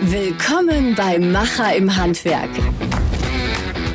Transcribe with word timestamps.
Willkommen 0.00 0.94
bei 0.96 1.18
Macher 1.18 1.76
im 1.76 1.94
Handwerk, 1.94 2.50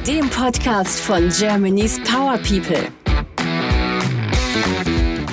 dem 0.08 0.30
Podcast 0.30 1.00
von 1.02 1.30
Germany's 1.30 2.00
Power 2.04 2.38
People. 2.38 2.88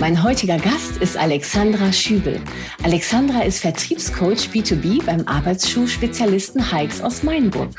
Mein 0.01 0.22
heutiger 0.22 0.59
Gast 0.59 0.96
ist 1.01 1.16
Alexandra 1.16 1.93
Schübel. 1.93 2.40
Alexandra 2.82 3.43
ist 3.43 3.61
Vertriebscoach 3.61 4.48
B2B 4.53 5.05
beim 5.05 5.27
Arbeitsschuhspezialisten 5.27 6.73
Hikes 6.73 7.00
aus 7.00 7.23
Mainburg. 7.23 7.70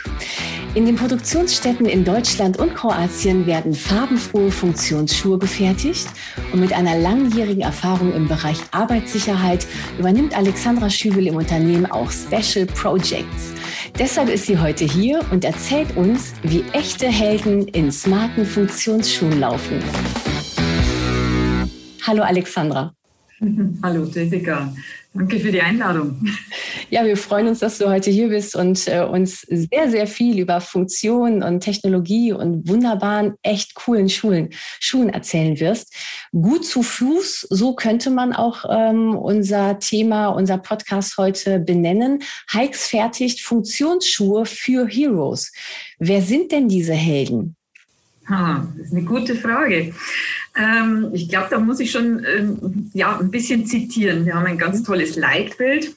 In 0.76 0.86
den 0.86 0.96
Produktionsstätten 0.96 1.88
in 1.88 2.06
Deutschland 2.06 2.58
und 2.58 2.76
Kroatien 2.76 3.48
werden 3.48 3.74
farbenfrohe 3.74 4.52
Funktionsschuhe 4.52 5.40
gefertigt 5.40 6.08
und 6.54 6.60
mit 6.60 6.74
einer 6.74 6.96
langjährigen 6.96 7.64
Erfahrung 7.64 8.14
im 8.14 8.28
Bereich 8.28 8.60
Arbeitssicherheit 8.72 9.66
übernimmt 9.98 10.38
Alexandra 10.38 10.92
Schübel 10.92 11.26
im 11.26 11.38
Unternehmen 11.38 11.88
auch 11.88 12.12
Special 12.12 12.68
Projects. 12.68 13.54
Deshalb 13.98 14.30
ist 14.30 14.46
sie 14.46 14.60
heute 14.60 14.86
hier 14.86 15.22
und 15.32 15.44
erzählt 15.44 15.98
uns, 15.98 16.34
wie 16.44 16.64
echte 16.74 17.08
Helden 17.08 17.68
in 17.70 17.92
smarten 17.92 18.46
Funktionsschuhen 18.46 19.40
laufen. 19.40 19.82
Hallo 22.06 22.22
Alexandra. 22.22 22.94
Hallo 23.84 24.06
Jessica. 24.06 24.74
Danke 25.14 25.40
für 25.40 25.52
die 25.52 25.62
Einladung. 25.62 26.24
Ja, 26.92 27.04
wir 27.04 27.18
freuen 27.18 27.48
uns, 27.48 27.60
dass 27.60 27.80
du 27.80 27.90
heute 27.90 28.12
hier 28.12 28.30
bist 28.30 28.56
und 28.56 28.88
äh, 28.88 29.02
uns 29.02 29.42
sehr, 29.42 29.90
sehr 29.90 30.06
viel 30.06 30.40
über 30.40 30.62
Funktion 30.62 31.42
und 31.42 31.62
Technologie 31.62 32.32
und 32.32 32.68
wunderbaren, 32.68 33.34
echt 33.42 33.74
coolen 33.74 34.10
Schulen, 34.10 34.50
Schuhen 34.80 35.10
erzählen 35.10 35.60
wirst. 35.60 35.94
Gut 36.32 36.64
zu 36.66 36.84
Fuß, 36.84 37.48
so 37.50 37.74
könnte 37.74 38.12
man 38.12 38.34
auch 38.34 38.66
ähm, 38.70 39.16
unser 39.16 39.80
Thema, 39.80 40.28
unser 40.28 40.60
Podcast 40.60 41.18
heute 41.18 41.60
benennen. 41.60 42.22
Hikes 42.52 42.88
fertigt 42.88 43.42
Funktionsschuhe 43.42 44.46
für 44.46 44.88
Heroes. 44.88 45.52
Wer 45.98 46.22
sind 46.22 46.52
denn 46.52 46.70
diese 46.70 46.94
Helden? 46.94 47.56
Ah, 48.30 48.64
das 48.78 48.88
ist 48.88 48.94
eine 48.94 49.04
gute 49.04 49.36
Frage. 49.36 49.94
Ähm, 50.56 51.10
ich 51.14 51.30
glaube, 51.30 51.48
da 51.50 51.60
muss 51.60 51.80
ich 51.80 51.92
schon 51.92 52.24
ähm, 52.26 52.92
ja, 52.94 53.18
ein 53.18 53.32
bisschen 53.32 53.66
zitieren. 53.66 54.26
Wir 54.26 54.36
haben 54.36 54.46
ein 54.46 54.58
ganz 54.58 54.84
tolles 54.84 55.16
Leitbild. 55.16 55.96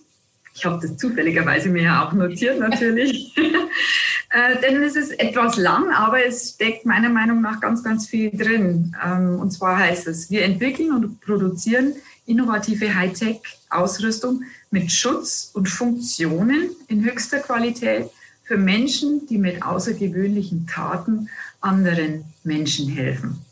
Ich 0.55 0.65
habe 0.65 0.87
das 0.87 0.97
zufälligerweise 0.97 1.69
mir 1.69 1.83
ja 1.83 2.07
auch 2.07 2.13
notiert 2.13 2.59
natürlich. 2.59 3.35
äh, 4.31 4.61
denn 4.63 4.83
es 4.83 4.97
ist 4.97 5.19
etwas 5.21 5.57
lang, 5.59 5.91
aber 5.91 6.25
es 6.25 6.55
steckt 6.55 6.87
meiner 6.87 7.11
Meinung 7.11 7.43
nach 7.43 7.61
ganz, 7.61 7.83
ganz 7.85 8.07
viel 8.07 8.31
drin. 8.31 8.97
Ähm, 9.05 9.39
und 9.39 9.51
zwar 9.51 9.79
heißt 9.79 10.07
es, 10.07 10.31
wir 10.31 10.43
entwickeln 10.43 10.93
und 10.93 11.21
produzieren 11.21 11.93
innovative 12.25 12.95
Hightech-Ausrüstung 12.95 14.45
mit 14.71 14.91
Schutz 14.91 15.51
und 15.53 15.69
Funktionen 15.69 16.71
in 16.89 17.05
höchster 17.05 17.41
Qualität 17.41 18.09
für 18.45 18.57
Menschen, 18.57 19.27
die 19.27 19.39
mit 19.39 19.63
außergewöhnlichen 19.63 20.67
Taten 20.67 21.29
anderen 21.61 22.25
Menschen 22.45 22.89
helfen. 22.89 23.45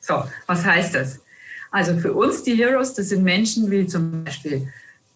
So, 0.00 0.24
was 0.46 0.64
heißt 0.64 0.94
das? 0.94 1.20
Also 1.70 1.98
für 1.98 2.12
uns 2.14 2.42
die 2.42 2.54
Heroes, 2.54 2.94
das 2.94 3.10
sind 3.10 3.22
Menschen 3.22 3.70
wie 3.70 3.86
zum 3.86 4.24
Beispiel 4.24 4.68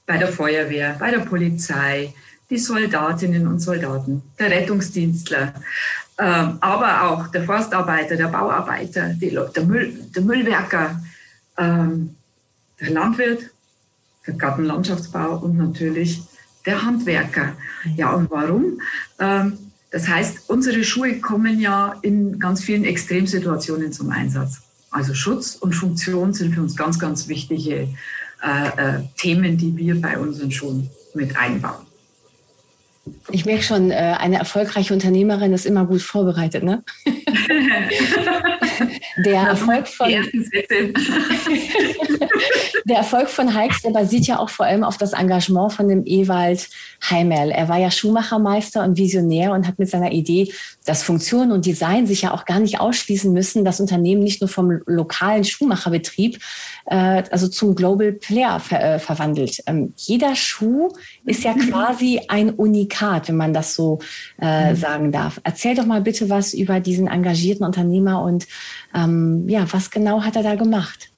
bei 0.06 0.18
der 0.18 0.28
Feuerwehr, 0.28 0.96
bei 0.98 1.10
der 1.10 1.20
Polizei, 1.20 2.12
die 2.50 2.58
Soldatinnen 2.58 3.46
und 3.46 3.60
Soldaten, 3.60 4.22
der 4.38 4.50
Rettungsdienstler, 4.50 5.54
äh, 6.18 6.22
aber 6.60 7.04
auch 7.04 7.28
der 7.28 7.44
Forstarbeiter, 7.44 8.16
der 8.16 8.28
Bauarbeiter, 8.28 9.08
die, 9.14 9.30
der, 9.30 9.64
Müll, 9.64 9.94
der 10.14 10.22
Müllwerker, 10.22 11.02
äh, 11.56 11.62
der 12.80 12.90
Landwirt, 12.90 13.50
der 14.26 14.34
Gartenlandschaftsbau 14.34 15.38
und 15.38 15.56
natürlich 15.56 16.20
der 16.66 16.82
Handwerker. 16.84 17.56
Ja, 17.96 18.12
und 18.12 18.30
warum? 18.30 18.80
Ähm, 19.18 19.58
das 19.90 20.08
heißt, 20.08 20.48
unsere 20.48 20.84
Schuhe 20.84 21.20
kommen 21.20 21.60
ja 21.60 21.98
in 22.02 22.38
ganz 22.38 22.62
vielen 22.64 22.84
Extremsituationen 22.84 23.92
zum 23.92 24.10
Einsatz. 24.10 24.62
Also 24.90 25.14
Schutz 25.14 25.56
und 25.56 25.74
Funktion 25.74 26.32
sind 26.32 26.54
für 26.54 26.62
uns 26.62 26.76
ganz, 26.76 26.98
ganz 26.98 27.28
wichtige 27.28 27.88
äh, 28.42 28.68
äh, 28.76 29.02
Themen, 29.16 29.56
die 29.56 29.76
wir 29.76 30.00
bei 30.00 30.18
unseren 30.18 30.50
Schulen 30.50 30.90
mit 31.14 31.36
einbauen. 31.36 31.86
Ich 33.30 33.44
merke 33.44 33.64
schon, 33.64 33.90
äh, 33.90 34.14
eine 34.18 34.38
erfolgreiche 34.38 34.94
Unternehmerin 34.94 35.52
ist 35.52 35.66
immer 35.66 35.84
gut 35.86 36.02
vorbereitet, 36.02 36.62
ne? 36.62 36.84
der 39.24 39.40
Erfolg 39.42 39.88
von 39.88 40.08
der 42.84 42.96
Erfolg 42.96 43.28
von 43.28 43.58
Hikes, 43.58 43.82
der 43.82 43.90
basiert 43.90 44.28
ja 44.28 44.38
auch 44.38 44.50
vor 44.50 44.66
allem 44.66 44.84
auf 44.84 44.98
das 44.98 45.14
Engagement 45.14 45.72
von 45.72 45.88
dem 45.88 46.04
Ewald 46.06 46.68
Heimerl. 47.10 47.50
Er 47.50 47.68
war 47.68 47.78
ja 47.78 47.90
Schuhmachermeister 47.90 48.84
und 48.84 48.96
Visionär 48.96 49.50
und 49.52 49.66
hat 49.66 49.80
mit 49.80 49.90
seiner 49.90 50.12
Idee, 50.12 50.52
dass 50.84 51.02
Funktion 51.02 51.50
und 51.50 51.66
Design 51.66 52.06
sich 52.06 52.22
ja 52.22 52.32
auch 52.32 52.44
gar 52.44 52.60
nicht 52.60 52.78
ausschließen 52.80 53.32
müssen, 53.32 53.64
das 53.64 53.80
Unternehmen 53.80 54.22
nicht 54.22 54.40
nur 54.40 54.48
vom 54.48 54.80
lokalen 54.86 55.42
Schuhmacherbetrieb, 55.42 56.38
äh, 56.86 57.24
also 57.30 57.48
zum 57.48 57.74
Global 57.74 58.12
Player 58.12 58.62
äh, 58.70 59.00
verwandelt. 59.00 59.60
Ähm, 59.66 59.92
jeder 59.96 60.36
Schuh 60.36 60.92
ist 61.24 61.42
ja 61.42 61.54
quasi 61.54 62.20
ein 62.28 62.50
Unikat, 62.50 62.91
wenn 63.00 63.36
man 63.36 63.52
das 63.52 63.74
so 63.74 64.00
äh, 64.40 64.70
mhm. 64.70 64.76
sagen 64.76 65.12
darf. 65.12 65.40
Erzähl 65.44 65.74
doch 65.74 65.86
mal 65.86 66.00
bitte 66.00 66.28
was 66.28 66.54
über 66.54 66.80
diesen 66.80 67.06
engagierten 67.06 67.64
Unternehmer 67.64 68.22
und 68.22 68.46
ähm, 68.94 69.48
ja, 69.48 69.66
was 69.72 69.90
genau 69.90 70.22
hat 70.22 70.36
er 70.36 70.42
da 70.42 70.54
gemacht? 70.54 71.10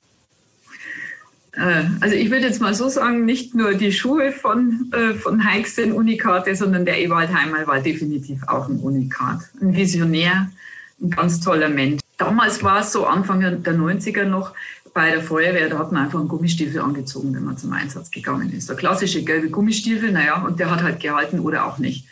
Äh, 1.56 1.84
also 2.00 2.14
ich 2.14 2.30
würde 2.30 2.46
jetzt 2.46 2.60
mal 2.60 2.74
so 2.74 2.88
sagen, 2.88 3.24
nicht 3.24 3.54
nur 3.54 3.74
die 3.74 3.92
Schuhe 3.92 4.32
von, 4.32 4.92
äh, 4.92 5.14
von 5.14 5.46
Hikes 5.46 5.76
sind 5.76 5.92
Unikate, 5.92 6.54
sondern 6.54 6.84
der 6.84 7.00
Ewald 7.00 7.32
Heimal 7.32 7.66
war 7.66 7.80
definitiv 7.80 8.42
auch 8.46 8.68
ein 8.68 8.78
Unikat. 8.78 9.40
Ein 9.60 9.74
Visionär, 9.74 10.50
ein 11.00 11.10
ganz 11.10 11.40
toller 11.40 11.68
Mensch. 11.68 12.03
Damals 12.16 12.62
war 12.62 12.80
es 12.80 12.92
so 12.92 13.06
Anfang 13.06 13.40
der 13.40 13.74
90er 13.74 14.24
noch 14.24 14.52
bei 14.94 15.10
der 15.10 15.22
Feuerwehr, 15.22 15.68
da 15.68 15.78
hat 15.80 15.90
man 15.90 16.04
einfach 16.04 16.20
einen 16.20 16.28
Gummistiefel 16.28 16.80
angezogen, 16.80 17.34
wenn 17.34 17.44
man 17.44 17.58
zum 17.58 17.72
Einsatz 17.72 18.12
gegangen 18.12 18.52
ist. 18.52 18.68
Der 18.68 18.76
klassische 18.76 19.24
gelbe 19.24 19.50
Gummistiefel, 19.50 20.12
naja, 20.12 20.42
und 20.42 20.60
der 20.60 20.70
hat 20.70 20.84
halt 20.84 21.00
gehalten 21.00 21.40
oder 21.40 21.66
auch 21.66 21.78
nicht. 21.78 22.06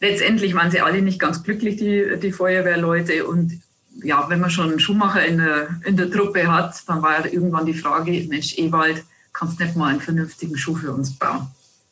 Letztendlich 0.00 0.54
waren 0.54 0.70
sie 0.70 0.80
alle 0.80 1.02
nicht 1.02 1.20
ganz 1.20 1.42
glücklich, 1.42 1.76
die, 1.76 2.18
die 2.20 2.32
Feuerwehrleute. 2.32 3.26
Und 3.26 3.60
ja, 4.02 4.24
wenn 4.28 4.40
man 4.40 4.50
schon 4.50 4.70
einen 4.70 4.80
Schuhmacher 4.80 5.24
in 5.24 5.38
der, 5.38 5.68
in 5.84 5.98
der 5.98 6.10
Truppe 6.10 6.50
hat, 6.50 6.82
dann 6.86 7.02
war 7.02 7.20
ja 7.20 7.30
irgendwann 7.30 7.66
die 7.66 7.74
Frage, 7.74 8.10
Mensch, 8.28 8.56
Ewald, 8.58 9.04
kannst 9.34 9.60
nicht 9.60 9.76
mal 9.76 9.90
einen 9.90 10.00
vernünftigen 10.00 10.56
Schuh 10.56 10.76
für 10.76 10.92
uns 10.92 11.18
bauen? 11.18 11.48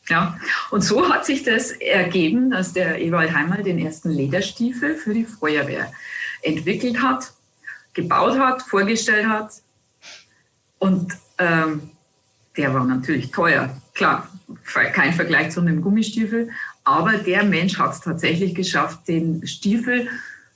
Ja, 0.08 0.38
und 0.70 0.82
so 0.82 1.08
hat 1.10 1.26
sich 1.26 1.44
das 1.44 1.70
ergeben, 1.72 2.50
dass 2.50 2.72
der 2.72 3.00
Ewald 3.00 3.34
Heimal 3.34 3.62
den 3.62 3.78
ersten 3.78 4.10
Lederstiefel 4.10 4.96
für 4.96 5.14
die 5.14 5.24
Feuerwehr 5.24 5.92
entwickelt 6.42 7.00
hat, 7.02 7.32
gebaut 7.94 8.38
hat, 8.38 8.62
vorgestellt 8.62 9.26
hat. 9.26 9.52
Und 10.78 11.12
ähm, 11.38 11.90
der 12.56 12.74
war 12.74 12.84
natürlich 12.84 13.30
teuer. 13.30 13.70
Klar, 13.94 14.28
kein 14.64 15.12
Vergleich 15.12 15.50
zu 15.50 15.60
einem 15.60 15.82
Gummistiefel, 15.82 16.50
aber 16.84 17.18
der 17.18 17.44
Mensch 17.44 17.78
hat 17.78 17.92
es 17.92 18.00
tatsächlich 18.00 18.54
geschafft, 18.54 19.06
den 19.08 19.46
Stiefel 19.46 20.08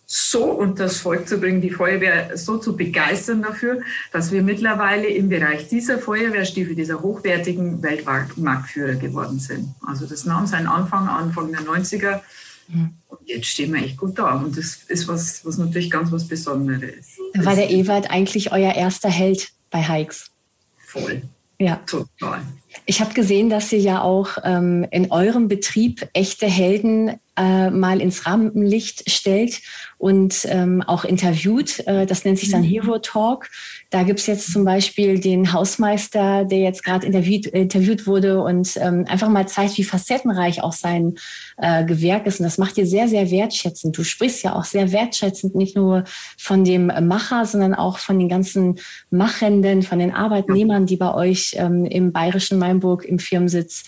so 0.06 0.44
unter 0.44 0.84
das 0.84 0.98
Volk 0.98 1.28
zu 1.28 1.38
bringen, 1.38 1.60
die 1.60 1.70
Feuerwehr 1.70 2.36
so 2.36 2.58
zu 2.58 2.76
begeistern 2.76 3.42
dafür, 3.42 3.80
dass 4.12 4.30
wir 4.30 4.42
mittlerweile 4.42 5.08
im 5.08 5.28
Bereich 5.28 5.68
dieser 5.68 5.98
Feuerwehrstiefel, 5.98 6.76
dieser 6.76 7.02
hochwertigen 7.02 7.82
Weltmarktführer 7.82 8.94
geworden 8.94 9.40
sind. 9.40 9.74
Also 9.84 10.06
das 10.06 10.24
nahm 10.24 10.46
seinen 10.46 10.68
Anfang, 10.68 11.08
Anfang 11.08 11.50
der 11.50 11.62
90er. 11.62 12.20
Mhm. 12.68 12.94
Und 13.08 13.20
jetzt 13.24 13.46
stehen 13.46 13.72
wir 13.72 13.82
echt 13.82 13.96
gut 13.96 14.18
da. 14.18 14.34
Und 14.34 14.56
das 14.56 14.84
ist 14.88 15.08
was, 15.08 15.44
was 15.44 15.58
natürlich 15.58 15.90
ganz 15.90 16.12
was 16.12 16.26
Besonderes 16.26 17.06
ist. 17.34 17.44
War 17.44 17.54
der 17.54 17.70
Ewald 17.70 18.10
eigentlich 18.10 18.52
euer 18.52 18.74
erster 18.74 19.10
Held 19.10 19.50
bei 19.70 19.82
Hikes? 19.82 20.30
Voll. 20.78 21.22
Ja. 21.58 21.76
Total. 21.86 22.42
Ich 22.84 23.00
habe 23.00 23.14
gesehen, 23.14 23.48
dass 23.48 23.72
ihr 23.72 23.80
ja 23.80 24.02
auch 24.02 24.38
ähm, 24.44 24.86
in 24.90 25.10
eurem 25.10 25.48
Betrieb 25.48 26.08
echte 26.12 26.46
Helden 26.46 27.18
äh, 27.36 27.70
mal 27.70 28.00
ins 28.00 28.26
Rampenlicht 28.26 29.10
stellt 29.10 29.60
und 29.98 30.46
ähm, 30.50 30.82
auch 30.82 31.04
interviewt. 31.04 31.86
Äh, 31.86 32.06
das 32.06 32.24
nennt 32.24 32.38
sich 32.38 32.50
dann 32.50 32.62
mhm. 32.62 32.66
Hero 32.66 32.98
Talk. 32.98 33.48
Da 33.90 34.02
gibt's 34.02 34.26
jetzt 34.26 34.52
zum 34.52 34.64
Beispiel 34.64 35.20
den 35.20 35.52
Hausmeister, 35.52 36.44
der 36.44 36.60
jetzt 36.60 36.84
gerade 36.84 37.06
interviewt, 37.06 37.46
interviewt 37.46 38.06
wurde 38.06 38.42
und 38.42 38.76
ähm, 38.76 39.04
einfach 39.08 39.28
mal 39.28 39.48
zeigt, 39.48 39.78
wie 39.78 39.84
facettenreich 39.84 40.62
auch 40.62 40.72
sein 40.72 41.14
äh, 41.56 41.84
Gewerk 41.84 42.26
ist. 42.26 42.40
Und 42.40 42.44
das 42.44 42.58
macht 42.58 42.76
dir 42.76 42.86
sehr, 42.86 43.08
sehr 43.08 43.30
wertschätzend. 43.30 43.96
Du 43.96 44.04
sprichst 44.04 44.42
ja 44.42 44.54
auch 44.54 44.64
sehr 44.64 44.92
wertschätzend 44.92 45.54
nicht 45.54 45.76
nur 45.76 46.04
von 46.36 46.64
dem 46.64 46.86
Macher, 47.06 47.46
sondern 47.46 47.74
auch 47.74 47.98
von 47.98 48.18
den 48.18 48.28
ganzen 48.28 48.78
Machenden, 49.10 49.82
von 49.82 49.98
den 49.98 50.12
Arbeitnehmern, 50.12 50.86
die 50.86 50.96
bei 50.96 51.14
euch 51.14 51.54
ähm, 51.56 51.84
im 51.84 52.12
bayerischen 52.12 52.58
Mainburg 52.58 53.04
im 53.04 53.18
Firmensitz 53.18 53.84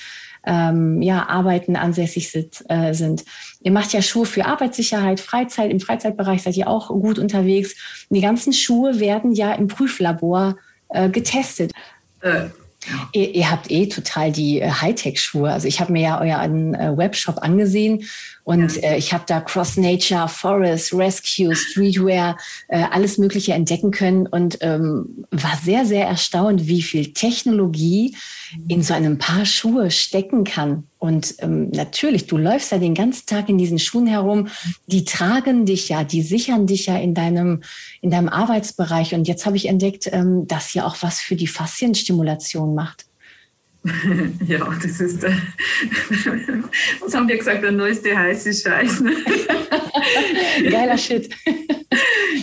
ähm, 0.46 1.02
ja, 1.02 1.28
Arbeiten 1.28 1.76
ansässig 1.76 2.30
sit, 2.30 2.64
äh, 2.68 2.94
sind. 2.94 3.24
Ihr 3.60 3.72
macht 3.72 3.92
ja 3.92 4.02
Schuhe 4.02 4.26
für 4.26 4.46
Arbeitssicherheit, 4.46 5.20
Freizeit. 5.20 5.70
Im 5.70 5.80
Freizeitbereich 5.80 6.42
seid 6.42 6.56
ihr 6.56 6.68
auch 6.68 6.88
gut 6.88 7.18
unterwegs. 7.18 7.74
Die 8.10 8.20
ganzen 8.20 8.52
Schuhe 8.52 9.00
werden 9.00 9.32
ja 9.32 9.52
im 9.52 9.68
Prüflabor 9.68 10.56
äh, 10.88 11.08
getestet. 11.08 11.72
Äh. 12.20 12.46
Ihr, 13.12 13.34
ihr, 13.34 13.50
habt 13.50 13.70
eh 13.70 13.88
total 13.88 14.32
die 14.32 14.60
äh, 14.60 14.70
Hightech-Schuhe. 14.70 15.50
Also 15.50 15.68
ich 15.68 15.80
habe 15.80 15.92
mir 15.92 16.02
ja 16.02 16.20
euren 16.20 16.74
äh, 16.74 16.96
Webshop 16.96 17.38
angesehen 17.42 18.04
und 18.44 18.76
ja. 18.76 18.90
äh, 18.90 18.98
ich 18.98 19.12
habe 19.12 19.24
da 19.26 19.40
Cross 19.40 19.76
Nature, 19.76 20.28
Forest, 20.28 20.94
Rescue, 20.94 21.54
Streetwear, 21.54 22.36
äh, 22.68 22.82
alles 22.90 23.18
Mögliche 23.18 23.52
entdecken 23.52 23.90
können 23.90 24.26
und 24.26 24.58
ähm, 24.62 25.26
war 25.30 25.58
sehr, 25.62 25.84
sehr 25.84 26.06
erstaunt, 26.06 26.66
wie 26.66 26.82
viel 26.82 27.12
Technologie 27.12 28.16
in 28.68 28.82
so 28.82 28.94
einem 28.94 29.18
Paar 29.18 29.44
Schuhe 29.44 29.90
stecken 29.90 30.44
kann. 30.44 30.84
Und 30.98 31.36
ähm, 31.38 31.70
natürlich, 31.70 32.26
du 32.26 32.36
läufst 32.36 32.72
ja 32.72 32.78
den 32.78 32.94
ganzen 32.94 33.26
Tag 33.26 33.48
in 33.48 33.56
diesen 33.56 33.78
Schuhen 33.78 34.08
herum. 34.08 34.48
Die 34.86 35.04
tragen 35.04 35.64
dich 35.64 35.88
ja, 35.88 36.02
die 36.02 36.22
sichern 36.22 36.66
dich 36.66 36.86
ja 36.86 36.98
in 36.98 37.14
deinem, 37.14 37.62
in 38.00 38.10
deinem 38.10 38.28
Arbeitsbereich. 38.28 39.14
Und 39.14 39.28
jetzt 39.28 39.46
habe 39.46 39.56
ich 39.56 39.66
entdeckt, 39.66 40.08
ähm, 40.12 40.46
dass 40.48 40.70
hier 40.70 40.86
auch 40.86 40.96
was 41.00 41.20
für 41.20 41.36
die 41.36 41.46
Faszienstimulation 41.46 42.74
macht. 42.74 43.06
Ja, 44.46 44.58
das 44.82 45.00
ist, 45.00 45.22
der, 45.22 45.30
was 47.00 47.14
haben 47.14 47.28
wir 47.28 47.38
gesagt, 47.38 47.62
der 47.62 47.72
neueste 47.72 48.16
heiße 48.16 48.52
Scheiß. 48.52 49.00
Ne? 49.00 49.12
Geiler 50.70 50.98
Shit. 50.98 51.32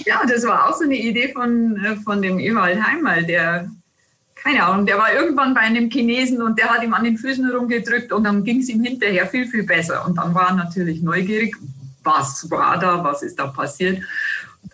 Ja, 0.06 0.22
das 0.28 0.46
war 0.46 0.70
auch 0.70 0.78
so 0.78 0.86
eine 0.86 0.98
Idee 0.98 1.34
von, 1.34 1.78
äh, 1.84 1.96
von 1.98 2.22
dem 2.22 2.40
Ewald 2.40 2.82
Heimal, 2.82 3.26
der 3.26 3.70
keine 4.46 4.64
Ahnung, 4.64 4.86
der 4.86 5.00
war 5.00 5.12
irgendwann 5.12 5.56
bei 5.56 5.62
einem 5.62 5.90
Chinesen 5.90 6.40
und 6.40 6.60
der 6.60 6.70
hat 6.70 6.84
ihm 6.84 6.94
an 6.94 7.04
den 7.04 7.18
Füßen 7.18 7.50
rumgedrückt 7.50 8.12
und 8.12 8.26
dann 8.26 8.44
ging 8.44 8.60
es 8.60 8.70
ihm 8.70 8.84
hinterher 8.84 9.26
viel, 9.26 9.48
viel 9.48 9.64
besser. 9.64 10.06
Und 10.06 10.20
dann 10.20 10.36
war 10.36 10.50
er 10.50 10.56
natürlich 10.56 11.02
neugierig, 11.02 11.56
was 12.04 12.48
war 12.52 12.78
da, 12.78 13.04
was 13.04 13.24
ist 13.24 13.40
da 13.40 13.48
passiert. 13.48 14.04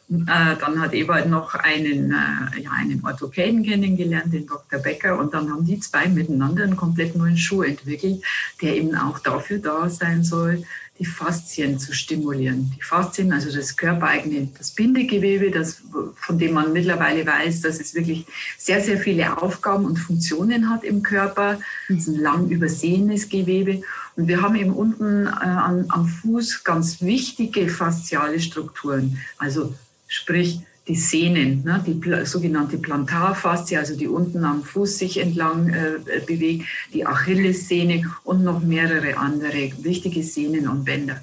Äh, 0.09 0.57
dann 0.59 0.81
hat 0.81 0.93
Ewald 0.93 1.29
noch 1.29 1.53
einen, 1.53 2.11
äh, 2.11 2.61
ja, 2.61 2.71
einen 2.77 3.01
Orthopäden 3.05 3.63
kennengelernt, 3.63 4.33
den 4.33 4.45
Dr. 4.45 4.79
Becker, 4.79 5.17
und 5.17 5.33
dann 5.33 5.49
haben 5.49 5.65
die 5.65 5.79
zwei 5.79 6.09
miteinander 6.09 6.65
einen 6.65 6.75
komplett 6.75 7.15
neuen 7.15 7.37
Schuh 7.37 7.61
entwickelt, 7.61 8.21
der 8.61 8.75
eben 8.75 8.93
auch 8.95 9.19
dafür 9.19 9.59
da 9.59 9.87
sein 9.87 10.25
soll, 10.25 10.65
die 11.01 11.07
Faszien 11.07 11.79
zu 11.79 11.93
stimulieren. 11.93 12.71
Die 12.77 12.83
Faszien, 12.83 13.33
also 13.33 13.51
das 13.51 13.75
körpereigene, 13.75 14.49
das 14.55 14.69
Bindegewebe, 14.69 15.49
das, 15.49 15.81
von 16.15 16.37
dem 16.37 16.53
man 16.53 16.73
mittlerweile 16.73 17.25
weiß, 17.25 17.61
dass 17.61 17.79
es 17.79 17.95
wirklich 17.95 18.27
sehr, 18.59 18.81
sehr 18.81 18.99
viele 18.99 19.41
Aufgaben 19.41 19.85
und 19.85 19.97
Funktionen 19.97 20.69
hat 20.69 20.83
im 20.83 21.01
Körper. 21.01 21.59
Das 21.89 21.97
ist 21.97 22.07
ein 22.07 22.19
lang 22.19 22.49
übersehenes 22.49 23.29
Gewebe. 23.29 23.81
Und 24.15 24.27
wir 24.27 24.43
haben 24.43 24.55
eben 24.55 24.73
unten 24.73 25.25
äh, 25.25 25.29
am, 25.29 25.85
am 25.87 26.07
Fuß 26.07 26.63
ganz 26.63 27.01
wichtige 27.01 27.67
fasziale 27.67 28.39
Strukturen. 28.39 29.17
Also 29.39 29.73
sprich, 30.07 30.59
die 30.87 30.95
Sehnen, 30.95 31.63
ne, 31.63 31.83
die 31.85 32.25
sogenannte 32.25 32.77
Plantarfaszie, 32.77 33.77
also 33.77 33.95
die 33.95 34.07
unten 34.07 34.43
am 34.43 34.63
Fuß 34.63 34.97
sich 34.97 35.19
entlang 35.19 35.69
äh, 35.69 36.19
bewegt, 36.25 36.65
die 36.93 37.05
Achillessehne 37.05 38.11
und 38.23 38.43
noch 38.43 38.61
mehrere 38.61 39.17
andere 39.17 39.71
wichtige 39.81 40.23
Sehnen 40.23 40.67
und 40.67 40.83
Bänder. 40.85 41.21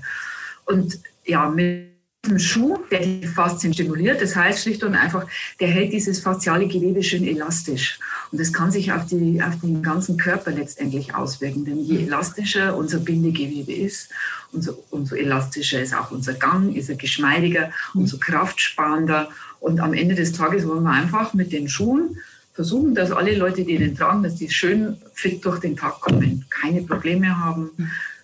Und 0.64 1.00
ja, 1.24 1.48
mit 1.48 1.88
einem 2.24 2.38
Schuh, 2.38 2.78
der 2.90 3.00
die 3.00 3.26
Faszien 3.26 3.72
stimuliert, 3.72 4.20
das 4.20 4.36
heißt 4.36 4.62
schlicht 4.62 4.84
und 4.84 4.94
einfach, 4.94 5.26
der 5.60 5.68
hält 5.68 5.92
dieses 5.92 6.20
fasziale 6.20 6.66
Gewebe 6.66 7.02
schön 7.02 7.26
elastisch. 7.26 7.98
Und 8.30 8.40
das 8.40 8.52
kann 8.52 8.70
sich 8.70 8.92
auf, 8.92 9.06
die, 9.06 9.42
auf 9.42 9.58
den 9.60 9.82
ganzen 9.82 10.16
Körper 10.16 10.50
letztendlich 10.50 11.14
auswirken. 11.14 11.64
Denn 11.64 11.78
je 11.78 12.04
elastischer 12.04 12.76
unser 12.76 12.98
Bindegewebe 12.98 13.72
ist, 13.72 14.10
umso, 14.52 14.84
umso 14.90 15.14
elastischer 15.14 15.80
ist 15.80 15.94
auch 15.94 16.10
unser 16.10 16.34
Gang, 16.34 16.74
ist 16.76 16.90
er 16.90 16.96
geschmeidiger, 16.96 17.70
umso 17.94 18.18
kraftsparender 18.18 19.28
und 19.60 19.80
am 19.80 19.94
Ende 19.94 20.14
des 20.14 20.32
Tages 20.32 20.66
wollen 20.66 20.84
wir 20.84 20.92
einfach 20.92 21.34
mit 21.34 21.52
den 21.52 21.68
Schuhen 21.68 22.16
versuchen, 22.52 22.94
dass 22.94 23.12
alle 23.12 23.36
Leute, 23.36 23.64
die 23.64 23.78
den 23.78 23.96
tragen, 23.96 24.22
dass 24.22 24.34
die 24.34 24.50
schön 24.50 24.96
fit 25.14 25.44
durch 25.44 25.60
den 25.60 25.76
Tag 25.76 26.00
kommen, 26.00 26.44
keine 26.50 26.82
Probleme 26.82 27.38
haben. 27.38 27.70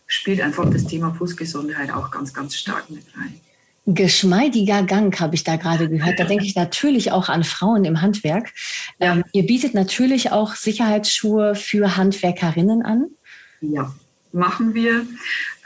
Spielt 0.07 0.41
einfach 0.41 0.69
das 0.71 0.85
Thema 0.85 1.15
Fußgesundheit 1.15 1.93
auch 1.93 2.11
ganz, 2.11 2.35
ganz 2.35 2.57
stark 2.57 2.91
mit 2.91 3.05
rein. 3.17 3.41
Geschmeidiger 3.87 4.83
Gang 4.83 5.19
habe 5.21 5.35
ich 5.35 5.45
da 5.45 5.57
gerade 5.57 5.89
gehört. 5.89 6.19
Da 6.19 6.25
denke 6.25 6.45
ich 6.45 6.57
natürlich 6.57 7.13
auch 7.13 7.29
an 7.29 7.45
Frauen 7.45 7.85
im 7.85 8.01
Handwerk. 8.01 8.53
Ja. 8.99 9.13
Ähm, 9.13 9.25
ihr 9.33 9.45
bietet 9.45 9.75
natürlich 9.75 10.33
auch 10.33 10.55
Sicherheitsschuhe 10.55 11.55
für 11.55 11.97
Handwerkerinnen 11.97 12.83
an. 12.83 13.11
Ja, 13.61 13.95
machen 14.33 14.75
wir. 14.75 15.07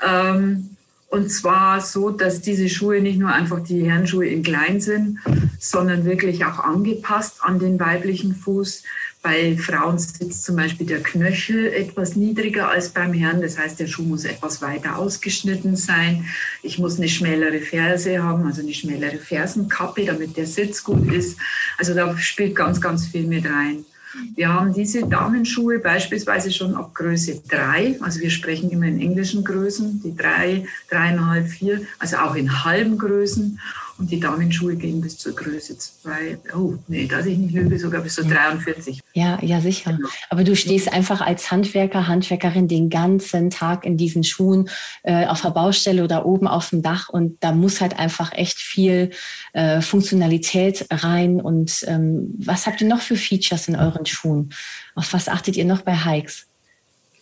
Ähm, 0.06 0.76
und 1.10 1.30
zwar 1.30 1.80
so, 1.80 2.10
dass 2.10 2.42
diese 2.42 2.68
Schuhe 2.68 3.00
nicht 3.00 3.18
nur 3.18 3.32
einfach 3.32 3.60
die 3.60 3.88
Herrenschuhe 3.88 4.26
in 4.26 4.42
klein 4.42 4.80
sind, 4.80 5.18
sondern 5.58 6.04
wirklich 6.04 6.44
auch 6.44 6.58
angepasst 6.58 7.38
an 7.40 7.58
den 7.58 7.80
weiblichen 7.80 8.34
Fuß. 8.34 8.82
Bei 9.22 9.56
Frauen 9.56 9.98
sitzt 9.98 10.44
zum 10.44 10.56
Beispiel 10.56 10.86
der 10.86 11.02
Knöchel 11.02 11.72
etwas 11.72 12.14
niedriger 12.14 12.68
als 12.68 12.90
beim 12.90 13.14
Herrn. 13.14 13.40
Das 13.40 13.58
heißt, 13.58 13.80
der 13.80 13.86
Schuh 13.86 14.02
muss 14.02 14.24
etwas 14.24 14.60
weiter 14.60 14.98
ausgeschnitten 14.98 15.76
sein. 15.76 16.26
Ich 16.62 16.78
muss 16.78 16.98
eine 16.98 17.08
schmälere 17.08 17.60
Ferse 17.60 18.22
haben, 18.22 18.46
also 18.46 18.60
eine 18.60 18.74
schmälere 18.74 19.16
Fersenkappe, 19.16 20.04
damit 20.04 20.36
der 20.36 20.46
Sitz 20.46 20.84
gut 20.84 21.10
ist. 21.10 21.38
Also 21.78 21.94
da 21.94 22.16
spielt 22.18 22.54
ganz, 22.54 22.82
ganz 22.82 23.06
viel 23.06 23.26
mit 23.26 23.46
rein. 23.46 23.86
Wir 24.34 24.52
haben 24.52 24.72
diese 24.72 25.06
Damenschuhe 25.06 25.78
beispielsweise 25.78 26.50
schon 26.50 26.74
ab 26.74 26.94
Größe 26.94 27.42
3, 27.48 27.98
also 28.00 28.20
wir 28.20 28.30
sprechen 28.30 28.70
immer 28.70 28.86
in 28.86 29.00
englischen 29.00 29.44
Größen, 29.44 30.02
die 30.02 30.16
3, 30.16 30.66
3,5, 30.90 31.46
4, 31.46 31.80
also 31.98 32.16
auch 32.18 32.34
in 32.34 32.64
halben 32.64 32.98
Größen. 32.98 33.60
Und 33.98 34.12
die 34.12 34.20
Damenschuhe 34.20 34.76
gehen 34.76 35.00
bis 35.00 35.18
zur 35.18 35.34
Größe 35.34 35.76
2, 35.76 36.38
oh 36.56 36.74
nee, 36.86 37.06
dass 37.06 37.26
ich 37.26 37.36
nicht 37.36 37.52
lüge, 37.52 37.78
sogar 37.80 38.00
bis 38.00 38.14
zur 38.14 38.24
43. 38.24 39.00
Ja, 39.12 39.38
ja, 39.42 39.60
sicher. 39.60 39.94
Genau. 39.94 40.08
Aber 40.30 40.44
du 40.44 40.54
stehst 40.54 40.92
einfach 40.92 41.20
als 41.20 41.50
Handwerker, 41.50 42.06
Handwerkerin 42.06 42.68
den 42.68 42.90
ganzen 42.90 43.50
Tag 43.50 43.84
in 43.84 43.96
diesen 43.96 44.22
Schuhen 44.22 44.70
äh, 45.02 45.26
auf 45.26 45.42
der 45.42 45.50
Baustelle 45.50 46.04
oder 46.04 46.26
oben 46.26 46.46
auf 46.46 46.70
dem 46.70 46.80
Dach 46.80 47.08
und 47.08 47.38
da 47.40 47.50
muss 47.50 47.80
halt 47.80 47.98
einfach 47.98 48.32
echt 48.32 48.58
viel 48.58 49.10
äh, 49.52 49.80
Funktionalität 49.80 50.86
rein. 50.90 51.40
Und 51.40 51.84
ähm, 51.88 52.34
was 52.38 52.68
habt 52.68 52.80
ihr 52.80 52.86
noch 52.86 53.00
für 53.00 53.16
Features 53.16 53.66
in 53.66 53.74
euren 53.74 54.06
Schuhen? 54.06 54.54
Auf 54.94 55.12
was 55.12 55.28
achtet 55.28 55.56
ihr 55.56 55.64
noch 55.64 55.82
bei 55.82 55.96
Hikes? 55.96 56.46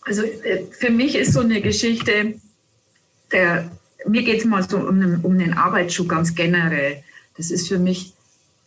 Also 0.03 0.23
äh, 0.23 0.65
für 0.79 0.91
mich 0.91 1.17
ist 1.17 1.33
so 1.33 1.41
eine 1.41 1.63
Geschichte, 1.63 2.35
der 3.33 3.71
mir 4.09 4.23
geht 4.23 4.41
es 4.41 4.45
mal 4.45 4.69
so 4.69 4.79
um 4.79 5.01
den, 5.01 5.17
um 5.23 5.39
den 5.39 5.55
Arbeitsschuh 5.55 6.07
ganz 6.07 6.35
generell. 6.35 7.03
Das 7.37 7.51
ist 7.51 7.69
für 7.69 7.79
mich 7.79 8.15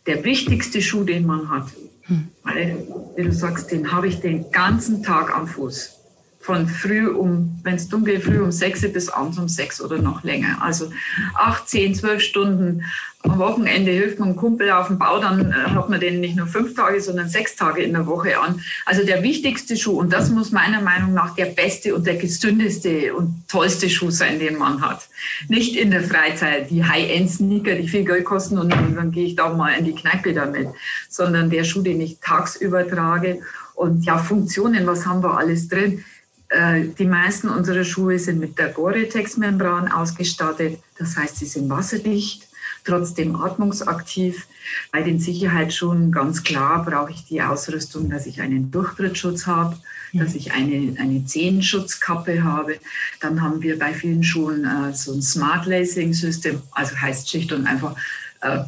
der 0.06 0.24
wichtigste 0.24 0.80
Schuh, 0.82 1.04
den 1.04 1.26
man 1.26 1.50
hat. 1.50 1.68
Hm. 2.02 2.28
Weil, 2.42 2.86
wie 3.16 3.24
du 3.24 3.32
sagst, 3.32 3.70
den 3.70 3.92
habe 3.92 4.08
ich 4.08 4.20
den 4.20 4.50
ganzen 4.50 5.02
Tag 5.02 5.34
am 5.36 5.46
Fuß. 5.46 5.99
Von 6.40 6.66
früh 6.66 7.06
um, 7.06 7.60
wenn 7.62 7.74
es 7.74 7.88
dunkel 7.88 8.18
früh 8.18 8.40
um 8.40 8.50
sechs 8.50 8.80
bis 8.92 9.10
abends 9.10 9.38
um 9.38 9.46
sechs 9.46 9.80
oder 9.80 9.98
noch 9.98 10.24
länger. 10.24 10.62
Also 10.62 10.90
acht, 11.34 11.68
zehn, 11.68 11.94
zwölf 11.94 12.22
Stunden 12.22 12.82
am 13.22 13.38
Wochenende 13.38 13.90
hilft 13.90 14.18
man 14.18 14.30
einem 14.30 14.36
Kumpel 14.36 14.70
auf 14.70 14.86
dem 14.86 14.98
Bau, 14.98 15.20
dann 15.20 15.50
äh, 15.50 15.54
hat 15.54 15.90
man 15.90 16.00
den 16.00 16.20
nicht 16.20 16.36
nur 16.36 16.46
fünf 16.46 16.74
Tage, 16.74 17.00
sondern 17.02 17.28
sechs 17.28 17.54
Tage 17.54 17.82
in 17.82 17.92
der 17.92 18.06
Woche 18.06 18.38
an. 18.38 18.62
Also 18.86 19.04
der 19.04 19.22
wichtigste 19.22 19.76
Schuh, 19.76 19.98
und 19.98 20.10
das 20.10 20.30
muss 20.30 20.52
meiner 20.52 20.80
Meinung 20.80 21.12
nach 21.12 21.34
der 21.34 21.46
beste 21.46 21.94
und 21.94 22.06
der 22.06 22.16
gesündeste 22.16 23.14
und 23.14 23.44
tollste 23.46 23.90
Schuh 23.90 24.10
sein, 24.10 24.38
den 24.38 24.56
man 24.56 24.80
hat. 24.80 25.08
Nicht 25.48 25.76
in 25.76 25.90
der 25.90 26.02
Freizeit, 26.02 26.70
die 26.70 26.82
High-End-Sneaker, 26.82 27.74
die 27.74 27.88
viel 27.88 28.06
Geld 28.06 28.24
kosten 28.24 28.56
und 28.56 28.72
dann, 28.72 28.94
dann 28.94 29.10
gehe 29.10 29.26
ich 29.26 29.36
da 29.36 29.52
mal 29.52 29.72
in 29.72 29.84
die 29.84 29.94
Kneipe 29.94 30.32
damit, 30.32 30.68
sondern 31.10 31.50
der 31.50 31.64
Schuh, 31.64 31.82
den 31.82 32.00
ich 32.00 32.20
tagsüber 32.20 32.88
trage. 32.88 33.40
Und 33.74 34.04
ja, 34.06 34.16
Funktionen, 34.16 34.86
was 34.86 35.04
haben 35.04 35.22
wir 35.22 35.36
alles 35.36 35.68
drin? 35.68 36.04
Äh, 36.50 36.88
die 36.98 37.06
meisten 37.06 37.48
unserer 37.48 37.84
Schuhe 37.84 38.18
sind 38.18 38.38
mit 38.38 38.58
der 38.58 38.68
Gore-Tex-Membran 38.68 39.90
ausgestattet. 39.90 40.78
Das 40.98 41.16
heißt, 41.16 41.36
sie 41.36 41.46
sind 41.46 41.70
wasserdicht 41.70 42.50
trotzdem 42.84 43.36
atmungsaktiv. 43.36 44.46
Bei 44.92 45.02
den 45.02 45.18
Sicherheitsschuhen 45.18 46.12
ganz 46.12 46.42
klar 46.42 46.84
brauche 46.84 47.10
ich 47.12 47.24
die 47.26 47.42
Ausrüstung, 47.42 48.10
dass 48.10 48.26
ich 48.26 48.40
einen 48.40 48.70
Durchtrittsschutz 48.70 49.46
habe, 49.46 49.76
dass 50.12 50.34
ich 50.34 50.52
eine, 50.52 50.96
eine 50.98 51.24
Zehenschutzkappe 51.24 52.42
habe. 52.42 52.78
Dann 53.20 53.42
haben 53.42 53.62
wir 53.62 53.78
bei 53.78 53.92
vielen 53.94 54.24
Schuhen 54.24 54.64
äh, 54.64 54.94
so 54.94 55.12
ein 55.12 55.22
Smart 55.22 55.66
Lacing 55.66 56.12
System, 56.12 56.62
also 56.72 56.96
heißt 56.96 57.28
schlicht 57.28 57.52
und 57.52 57.66
einfach, 57.66 57.96
äh, 58.40 58.60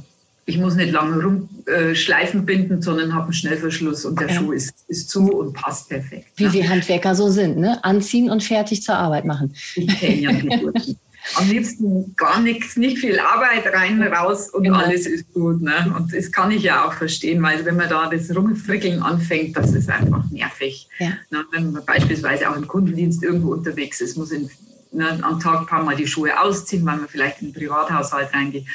ich 0.45 0.59
muss 0.59 0.75
nicht 0.75 0.93
lange 0.93 1.23
rumschleifen 1.23 2.41
äh, 2.41 2.45
binden, 2.45 2.83
sondern 2.83 3.15
habe 3.15 3.25
einen 3.25 3.33
Schnellverschluss 3.33 4.05
und 4.05 4.19
der 4.19 4.29
ja. 4.29 4.35
Schuh 4.35 4.53
ist, 4.53 4.75
ist 4.89 5.09
zu 5.09 5.33
und 5.33 5.53
passt 5.53 5.89
perfekt. 5.89 6.27
Wie 6.37 6.45
ja. 6.45 6.53
wir 6.53 6.69
Handwerker 6.69 7.15
so 7.15 7.29
sind, 7.31 7.59
ne? 7.59 7.83
Anziehen 7.85 8.31
und 8.31 8.43
fertig 8.43 8.83
zur 8.83 8.97
Arbeit 8.97 9.25
machen. 9.25 9.55
Ich 9.77 10.01
kenne 10.01 10.21
ja 10.21 10.33
die 10.33 10.97
am 11.37 11.49
liebsten 11.49 12.15
gar 12.17 12.41
nichts, 12.41 12.77
nicht 12.77 12.99
viel 12.99 13.19
Arbeit 13.19 13.73
rein, 13.73 14.03
raus 14.03 14.51
und 14.51 14.65
genau. 14.65 14.79
alles 14.79 15.07
ist 15.07 15.33
gut. 15.33 15.63
Ne? 15.63 15.95
Und 15.97 16.13
das 16.13 16.33
kann 16.33 16.51
ich 16.51 16.65
ja 16.65 16.87
auch 16.87 16.95
verstehen, 16.95 17.43
weil 17.43 17.65
wenn 17.65 17.77
man 17.77 17.89
da 17.89 18.11
das 18.11 18.35
Rumfrickeln 18.35 19.03
anfängt, 19.03 19.57
das 19.57 19.73
ist 19.73 19.89
einfach 19.89 20.29
nervig. 20.31 20.89
Ja. 20.99 21.11
Ne? 21.31 21.45
Wenn 21.53 21.73
man 21.73 21.85
beispielsweise 21.85 22.51
auch 22.51 22.57
im 22.57 22.67
Kundendienst 22.67 23.23
irgendwo 23.23 23.53
unterwegs 23.53 24.01
ist, 24.01 24.17
muss 24.17 24.33
in, 24.33 24.51
ne, 24.91 25.21
am 25.23 25.39
Tag 25.39 25.61
ein 25.61 25.67
paar 25.67 25.85
Mal 25.85 25.97
die 25.97 26.09
Schuhe 26.09 26.39
ausziehen, 26.41 26.85
weil 26.85 26.97
man 26.97 27.09
vielleicht 27.09 27.41
in 27.41 27.53
den 27.53 27.55
Privathaushalt 27.55 28.35
reingeht. 28.35 28.67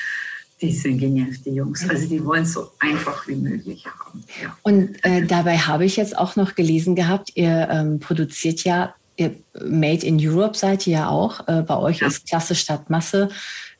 Die 0.62 0.72
sind 0.72 0.98
genervt, 0.98 1.46
die 1.46 1.52
Jungs. 1.52 1.88
Also 1.88 2.08
die 2.08 2.24
wollen 2.26 2.44
es 2.44 2.54
so 2.54 2.72
einfach 2.80 3.28
wie 3.28 3.36
möglich 3.36 3.86
haben. 3.86 4.24
Ja. 4.42 4.58
Und 4.64 5.04
äh, 5.04 5.26
dabei 5.26 5.58
habe 5.58 5.86
ich 5.86 5.98
jetzt 5.98 6.18
auch 6.18 6.36
noch 6.36 6.56
gelesen 6.56 6.96
gehabt, 6.96 7.32
ihr 7.36 7.68
ähm, 7.72 8.00
produziert 8.00 8.64
ja, 8.64 8.96
ihr 9.18 9.36
Made 9.60 10.06
in 10.06 10.18
Europe 10.20 10.58
seid 10.58 10.88
ihr 10.88 10.94
ja 10.94 11.10
auch. 11.10 11.48
Äh, 11.48 11.62
bei 11.62 11.78
euch 11.78 12.00
ja. 12.00 12.08
ist 12.08 12.28
Klasse 12.28 12.56
statt 12.56 12.90
Masse 12.90 13.30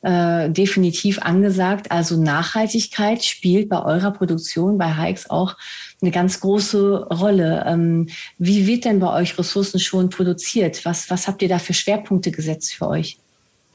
äh, 0.02 0.50
definitiv 0.50 1.20
angesagt. 1.20 1.90
Also 1.90 2.20
Nachhaltigkeit 2.20 3.24
spielt 3.24 3.68
bei 3.68 3.82
eurer 3.82 4.12
Produktion, 4.12 4.78
bei 4.78 4.94
Hikes 4.94 5.30
auch 5.30 5.56
eine 6.00 6.12
ganz 6.12 6.40
große 6.40 7.08
Rolle. 7.08 7.64
Ähm, 7.66 8.08
wie 8.38 8.66
wird 8.66 8.84
denn 8.84 9.00
bei 9.00 9.12
euch 9.12 9.36
ressourcenschonend 9.36 10.14
produziert? 10.14 10.84
Was, 10.84 11.10
was 11.10 11.26
habt 11.26 11.42
ihr 11.42 11.48
da 11.48 11.58
für 11.58 11.74
Schwerpunkte 11.74 12.30
gesetzt 12.30 12.74
für 12.74 12.88
euch? 12.88 13.18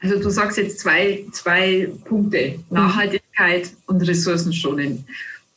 Also 0.04 0.18
du 0.18 0.28
sagst 0.28 0.58
jetzt 0.58 0.80
zwei, 0.80 1.24
zwei 1.32 1.90
Punkte, 2.04 2.58
Nachhaltigkeit 2.68 3.70
und 3.86 4.02
Ressourcenschonen. 4.02 5.06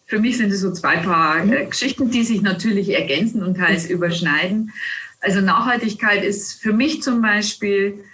Für 0.06 0.20
mich 0.20 0.38
sind 0.38 0.54
es 0.54 0.62
so 0.62 0.72
zwei 0.72 0.96
Paar 0.96 1.46
äh, 1.46 1.66
Geschichten, 1.66 2.10
die 2.12 2.24
sich 2.24 2.42
natürlich 2.42 2.92
ergänzen 2.92 3.44
und 3.44 3.58
teils 3.58 3.89
überschneiden. 3.89 4.72
Also 5.20 5.42
Nachhaltigkeit 5.42 6.24
ist 6.24 6.62
für 6.62 6.72
mich 6.72 7.04
zum 7.04 7.22
Beispiel 7.22 8.06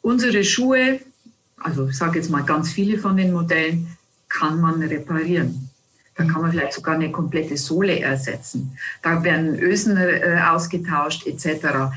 unsere 0.00 0.44
Schuhe, 0.44 1.00
also 1.58 1.86
ich 1.88 1.98
sage 1.98 2.18
jetzt 2.18 2.30
mal 2.30 2.42
ganz 2.42 2.72
viele 2.72 2.96
von 2.96 3.18
den 3.18 3.34
Modellen, 3.34 3.86
kann 4.30 4.62
man 4.62 4.82
reparieren. 4.82 5.68
Da 6.14 6.24
kann 6.24 6.40
man 6.40 6.52
vielleicht 6.52 6.72
sogar 6.72 6.94
eine 6.94 7.12
komplette 7.12 7.58
Sohle 7.58 8.00
ersetzen. 8.00 8.78
Da 9.02 9.22
werden 9.22 9.58
Ösen 9.58 9.98
äh, 9.98 10.40
ausgetauscht 10.48 11.26
etc. 11.26 11.92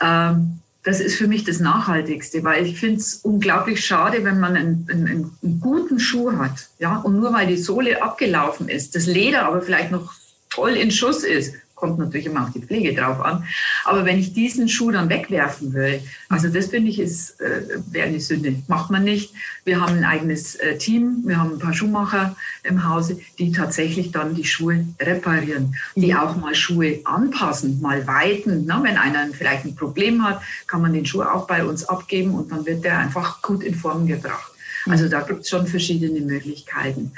Ähm, 0.00 0.60
das 0.84 1.00
ist 1.00 1.16
für 1.16 1.26
mich 1.26 1.44
das 1.44 1.60
Nachhaltigste, 1.60 2.44
weil 2.44 2.66
ich 2.66 2.78
finde 2.78 3.00
es 3.00 3.16
unglaublich 3.16 3.84
schade, 3.84 4.22
wenn 4.22 4.38
man 4.38 4.54
einen, 4.54 4.86
einen, 4.90 5.36
einen, 5.42 5.60
guten 5.60 5.98
Schuh 5.98 6.32
hat, 6.36 6.68
ja, 6.78 6.98
und 6.98 7.18
nur 7.18 7.32
weil 7.32 7.46
die 7.46 7.56
Sohle 7.56 8.02
abgelaufen 8.02 8.68
ist, 8.68 8.94
das 8.94 9.06
Leder 9.06 9.46
aber 9.46 9.62
vielleicht 9.62 9.90
noch 9.90 10.12
toll 10.50 10.76
in 10.76 10.90
Schuss 10.90 11.24
ist, 11.24 11.54
kommt 11.74 11.98
natürlich 11.98 12.26
immer 12.26 12.44
auf 12.44 12.52
die 12.52 12.60
Pflege 12.60 12.94
drauf 12.94 13.20
an. 13.20 13.44
Aber 13.84 14.04
wenn 14.04 14.18
ich 14.18 14.32
diesen 14.32 14.68
Schuh 14.68 14.90
dann 14.90 15.08
wegwerfen 15.08 15.72
will, 15.74 16.00
also 16.28 16.48
das 16.48 16.66
finde 16.66 16.90
ich, 16.90 16.98
ist 16.98 17.40
äh, 17.40 17.80
wäre 17.90 18.08
eine 18.08 18.20
Sünde. 18.20 18.56
Macht 18.68 18.90
man 18.90 19.04
nicht. 19.04 19.34
Wir 19.64 19.80
haben 19.80 19.96
ein 19.96 20.04
eigenes 20.04 20.54
äh, 20.56 20.78
Team, 20.78 21.22
wir 21.24 21.38
haben 21.38 21.52
ein 21.52 21.58
paar 21.58 21.74
Schuhmacher 21.74 22.36
im 22.62 22.88
Hause, 22.88 23.18
die 23.38 23.52
tatsächlich 23.52 24.12
dann 24.12 24.34
die 24.34 24.44
Schuhe 24.44 24.86
reparieren, 25.00 25.76
die 25.94 26.14
auch 26.14 26.36
mal 26.36 26.54
Schuhe 26.54 27.00
anpassen, 27.04 27.80
mal 27.80 28.06
weiten. 28.06 28.64
Na, 28.66 28.82
wenn 28.82 28.96
einer 28.96 29.26
vielleicht 29.32 29.64
ein 29.64 29.74
Problem 29.74 30.24
hat, 30.24 30.40
kann 30.66 30.82
man 30.82 30.92
den 30.92 31.06
Schuh 31.06 31.22
auch 31.22 31.46
bei 31.46 31.64
uns 31.64 31.84
abgeben 31.84 32.34
und 32.34 32.52
dann 32.52 32.66
wird 32.66 32.84
der 32.84 32.98
einfach 32.98 33.42
gut 33.42 33.62
in 33.62 33.74
Form 33.74 34.06
gebracht. 34.06 34.53
Also 34.86 35.08
da 35.08 35.20
gibt 35.22 35.40
es 35.42 35.48
schon 35.48 35.66
verschiedene 35.66 36.20
Möglichkeiten. 36.20 37.12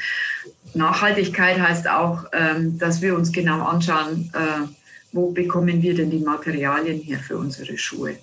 Nachhaltigkeit 0.74 1.58
heißt 1.60 1.88
auch, 1.88 2.26
ähm, 2.32 2.78
dass 2.78 3.02
wir 3.02 3.16
uns 3.16 3.32
genau 3.32 3.64
anschauen, 3.64 4.30
äh, 4.34 4.66
wo 5.12 5.30
bekommen 5.30 5.82
wir 5.82 5.94
denn 5.94 6.10
die 6.10 6.18
Materialien 6.18 7.00
her 7.00 7.18
für 7.18 7.38
unsere 7.38 7.76
Schuhe. 7.78 8.16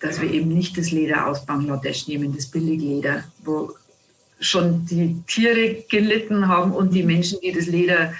Dass 0.00 0.20
wir 0.20 0.30
eben 0.30 0.48
nicht 0.48 0.78
das 0.78 0.90
Leder 0.92 1.26
aus 1.26 1.44
Bangladesch 1.44 2.08
nehmen, 2.08 2.34
das 2.34 2.46
Billigleder, 2.46 3.24
wo 3.44 3.74
schon 4.38 4.86
die 4.86 5.22
Tiere 5.26 5.84
gelitten 5.88 6.48
haben 6.48 6.72
und 6.72 6.94
die 6.94 7.02
Menschen, 7.02 7.38
die 7.42 7.52
das 7.52 7.66
Leder 7.66 8.14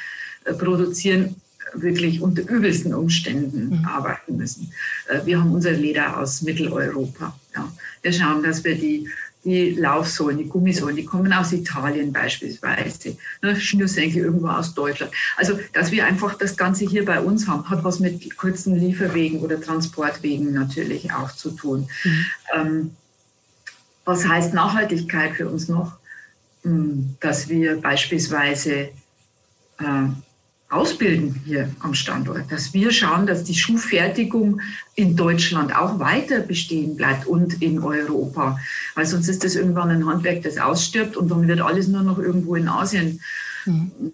äh, 0.44 0.52
produzieren, 0.52 1.36
wirklich 1.74 2.20
unter 2.20 2.42
übelsten 2.48 2.94
Umständen 2.94 3.78
mhm. 3.78 3.84
arbeiten 3.84 4.36
müssen. 4.36 4.72
Äh, 5.08 5.24
wir 5.24 5.40
haben 5.40 5.52
unser 5.52 5.72
Leder 5.72 6.18
aus 6.18 6.42
Mitteleuropa. 6.42 7.38
Ja. 7.54 7.72
Wir 8.02 8.12
schauen, 8.12 8.42
dass 8.42 8.64
wir 8.64 8.74
die 8.74 9.08
die 9.44 9.70
Laufsohlen, 9.70 10.38
die 10.38 10.48
Gummisohlen, 10.48 10.96
die 10.96 11.04
kommen 11.04 11.32
aus 11.32 11.52
Italien 11.52 12.12
beispielsweise, 12.12 13.16
ne, 13.40 13.58
Schnürsenkel 13.58 14.24
irgendwo 14.24 14.48
aus 14.48 14.74
Deutschland. 14.74 15.12
Also, 15.36 15.58
dass 15.72 15.90
wir 15.90 16.04
einfach 16.04 16.34
das 16.34 16.56
Ganze 16.56 16.84
hier 16.84 17.04
bei 17.04 17.20
uns 17.20 17.48
haben, 17.48 17.68
hat 17.70 17.82
was 17.82 18.00
mit 18.00 18.36
kurzen 18.36 18.76
Lieferwegen 18.78 19.40
oder 19.40 19.60
Transportwegen 19.60 20.52
natürlich 20.52 21.12
auch 21.12 21.32
zu 21.32 21.52
tun. 21.52 21.88
Mhm. 22.04 22.26
Ähm, 22.54 22.90
was 24.04 24.26
heißt 24.26 24.52
Nachhaltigkeit 24.52 25.34
für 25.36 25.48
uns 25.48 25.68
noch? 25.68 25.98
Hm, 26.62 27.16
dass 27.20 27.48
wir 27.48 27.80
beispielsweise 27.80 28.90
äh, 29.78 30.08
ausbilden 30.70 31.42
hier 31.44 31.68
am 31.80 31.94
Standort, 31.94 32.50
dass 32.50 32.72
wir 32.72 32.92
schauen, 32.92 33.26
dass 33.26 33.44
die 33.44 33.54
Schuhfertigung 33.54 34.60
in 34.94 35.16
Deutschland 35.16 35.76
auch 35.76 35.98
weiter 35.98 36.40
bestehen 36.40 36.96
bleibt 36.96 37.26
und 37.26 37.60
in 37.60 37.80
Europa. 37.80 38.58
Weil 38.94 39.06
sonst 39.06 39.28
ist 39.28 39.44
das 39.44 39.56
irgendwann 39.56 39.90
ein 39.90 40.06
Handwerk, 40.06 40.42
das 40.42 40.58
ausstirbt 40.58 41.16
und 41.16 41.28
dann 41.30 41.48
wird 41.48 41.60
alles 41.60 41.88
nur 41.88 42.02
noch 42.02 42.18
irgendwo 42.18 42.54
in 42.54 42.68
Asien 42.68 43.20
mhm. 43.66 44.12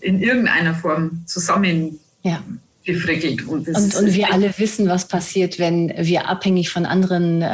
in 0.00 0.20
irgendeiner 0.20 0.74
Form 0.74 1.22
zusammen 1.26 2.00
ja 2.22 2.42
gefrickelt. 2.84 3.46
Und, 3.46 3.68
und, 3.68 3.94
und, 3.94 4.14
wir 4.14 4.32
alle 4.32 4.52
wissen, 4.58 4.88
was 4.88 5.06
passiert, 5.06 5.58
wenn 5.58 5.92
wir 5.96 6.28
abhängig 6.28 6.70
von 6.70 6.84
anderen 6.84 7.42
äh, 7.42 7.46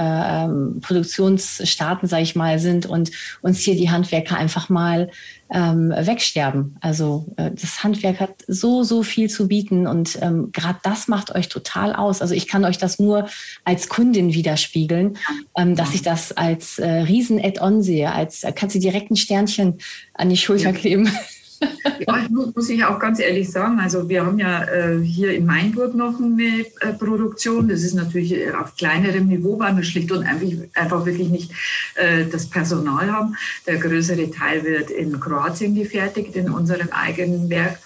ähm, 0.45 0.81
Produktionsstaaten, 0.81 2.09
sage 2.09 2.23
ich 2.23 2.35
mal, 2.35 2.59
sind 2.59 2.87
und 2.87 3.11
uns 3.43 3.61
hier 3.61 3.77
die 3.77 3.91
Handwerker 3.91 4.37
einfach 4.37 4.69
mal 4.69 5.11
ähm, 5.51 5.91
wegsterben. 5.91 6.77
Also 6.81 7.27
äh, 7.37 7.51
das 7.51 7.83
Handwerk 7.83 8.21
hat 8.21 8.45
so, 8.47 8.83
so 8.83 9.03
viel 9.03 9.31
zu 9.31 9.49
bieten 9.49 9.87
und 9.87 10.19
ähm, 10.21 10.51
gerade 10.53 10.79
das 10.83 11.09
macht 11.09 11.35
euch 11.35 11.49
total 11.49 11.95
aus. 11.95 12.21
Also 12.23 12.35
ich 12.35 12.47
kann 12.47 12.65
euch 12.65 12.79
das 12.79 12.99
nur 12.99 13.29
als 13.65 13.89
Kundin 13.89 14.33
widerspiegeln, 14.35 15.17
ähm, 15.57 15.77
dass 15.77 15.95
ich 15.95 16.03
das 16.03 16.33
als 16.33 16.79
äh, 16.79 16.89
Riesen-Add-on 16.89 17.83
sehe, 17.83 18.13
als 18.13 18.45
äh, 18.45 18.53
kannst 18.53 18.77
du 18.77 18.81
direkt 18.81 19.11
ein 19.11 19.17
Sternchen 19.17 19.79
an 20.15 20.29
die 20.29 20.37
Schulter 20.37 20.73
kleben. 20.73 21.11
Ja, 21.61 22.27
muss 22.31 22.69
ich 22.69 22.85
auch 22.85 22.99
ganz 22.99 23.19
ehrlich 23.19 23.51
sagen. 23.51 23.81
Also 23.81 24.09
wir 24.09 24.25
haben 24.25 24.39
ja 24.39 24.65
äh, 24.65 24.99
hier 25.03 25.33
in 25.33 25.47
Mainburg 25.47 25.95
noch 25.95 26.21
eine 26.21 26.65
äh, 26.81 26.93
Produktion. 26.93 27.69
Das 27.69 27.83
ist 27.83 27.95
natürlich 27.95 28.33
äh, 28.33 28.53
auf 28.53 28.77
kleinerem 28.77 29.27
Niveau, 29.27 29.59
weil 29.59 29.77
wir 29.77 29.83
schlicht 29.83 30.13
und 30.13 30.25
einfach, 30.25 30.47
einfach 30.75 31.07
wirklich 31.07 31.29
nicht 31.29 31.53
äh, 31.97 32.25
das 32.27 32.49
Personal 32.49 33.11
haben. 33.11 33.37
Der 33.67 33.79
größere 33.79 34.31
Teil 34.31 34.65
wird 34.65 34.91
in 34.91 35.19
Kroatien 35.19 35.75
gefertigt, 35.75 36.37
in 36.37 36.51
unserem 36.51 36.89
eigenen 36.91 37.51
Werk. 37.51 37.79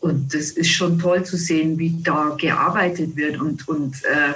Und 0.00 0.34
das 0.34 0.50
ist 0.50 0.70
schon 0.70 0.98
toll 0.98 1.24
zu 1.24 1.36
sehen, 1.36 1.78
wie 1.78 2.02
da 2.02 2.36
gearbeitet 2.38 3.16
wird 3.16 3.40
und, 3.40 3.66
und 3.68 4.04
äh, 4.04 4.34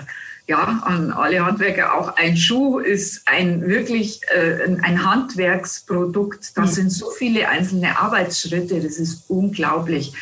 ja, 0.48 0.80
an 0.84 1.12
alle 1.12 1.44
Handwerker 1.44 1.94
auch 1.94 2.16
ein 2.16 2.36
Schuh 2.36 2.78
ist 2.78 3.22
ein 3.26 3.68
wirklich 3.68 4.22
äh, 4.34 4.64
ein 4.64 5.04
Handwerksprodukt. 5.04 6.56
Das 6.56 6.70
mhm. 6.70 6.74
sind 6.74 6.90
so 6.90 7.10
viele 7.10 7.48
einzelne 7.48 7.98
Arbeitsschritte, 7.98 8.80
das 8.80 8.96
ist 8.96 9.24
unglaublich. 9.28 10.14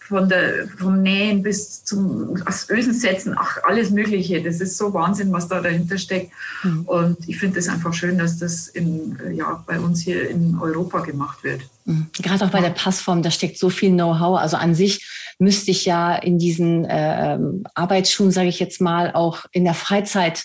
Von 0.00 0.28
der, 0.28 0.66
vom 0.76 1.02
Nähen 1.02 1.44
bis 1.44 1.84
zum 1.84 2.36
Ösensetzen, 2.68 3.36
ach, 3.38 3.58
alles 3.62 3.90
Mögliche. 3.90 4.42
Das 4.42 4.60
ist 4.60 4.76
so 4.76 4.92
Wahnsinn, 4.92 5.32
was 5.32 5.46
da 5.46 5.60
dahinter 5.60 5.98
steckt. 5.98 6.32
Mhm. 6.64 6.82
Und 6.86 7.28
ich 7.28 7.38
finde 7.38 7.60
es 7.60 7.68
einfach 7.68 7.94
schön, 7.94 8.18
dass 8.18 8.38
das 8.38 8.66
in, 8.66 9.16
ja, 9.32 9.62
bei 9.68 9.78
uns 9.78 10.00
hier 10.00 10.28
in 10.28 10.58
Europa 10.60 10.98
gemacht 11.02 11.44
wird. 11.44 11.60
Mhm. 11.84 12.08
Gerade 12.20 12.44
auch 12.44 12.50
bei 12.50 12.60
der 12.60 12.70
Passform, 12.70 13.22
da 13.22 13.30
steckt 13.30 13.56
so 13.56 13.70
viel 13.70 13.92
Know-how. 13.92 14.40
Also 14.40 14.56
an 14.56 14.74
sich 14.74 15.06
müsste 15.40 15.70
ich 15.70 15.84
ja 15.84 16.14
in 16.14 16.38
diesen 16.38 16.84
äh, 16.84 17.38
Arbeitsschuhen, 17.74 18.30
sage 18.30 18.48
ich 18.48 18.60
jetzt 18.60 18.80
mal, 18.80 19.12
auch 19.12 19.46
in 19.52 19.64
der 19.64 19.74
Freizeit 19.74 20.44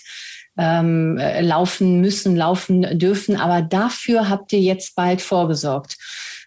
ähm, 0.56 1.18
äh, 1.18 1.42
laufen 1.42 2.00
müssen, 2.00 2.36
laufen 2.36 2.98
dürfen. 2.98 3.36
Aber 3.36 3.62
dafür 3.62 4.28
habt 4.28 4.52
ihr 4.52 4.60
jetzt 4.60 4.96
bald 4.96 5.20
vorgesorgt, 5.20 5.96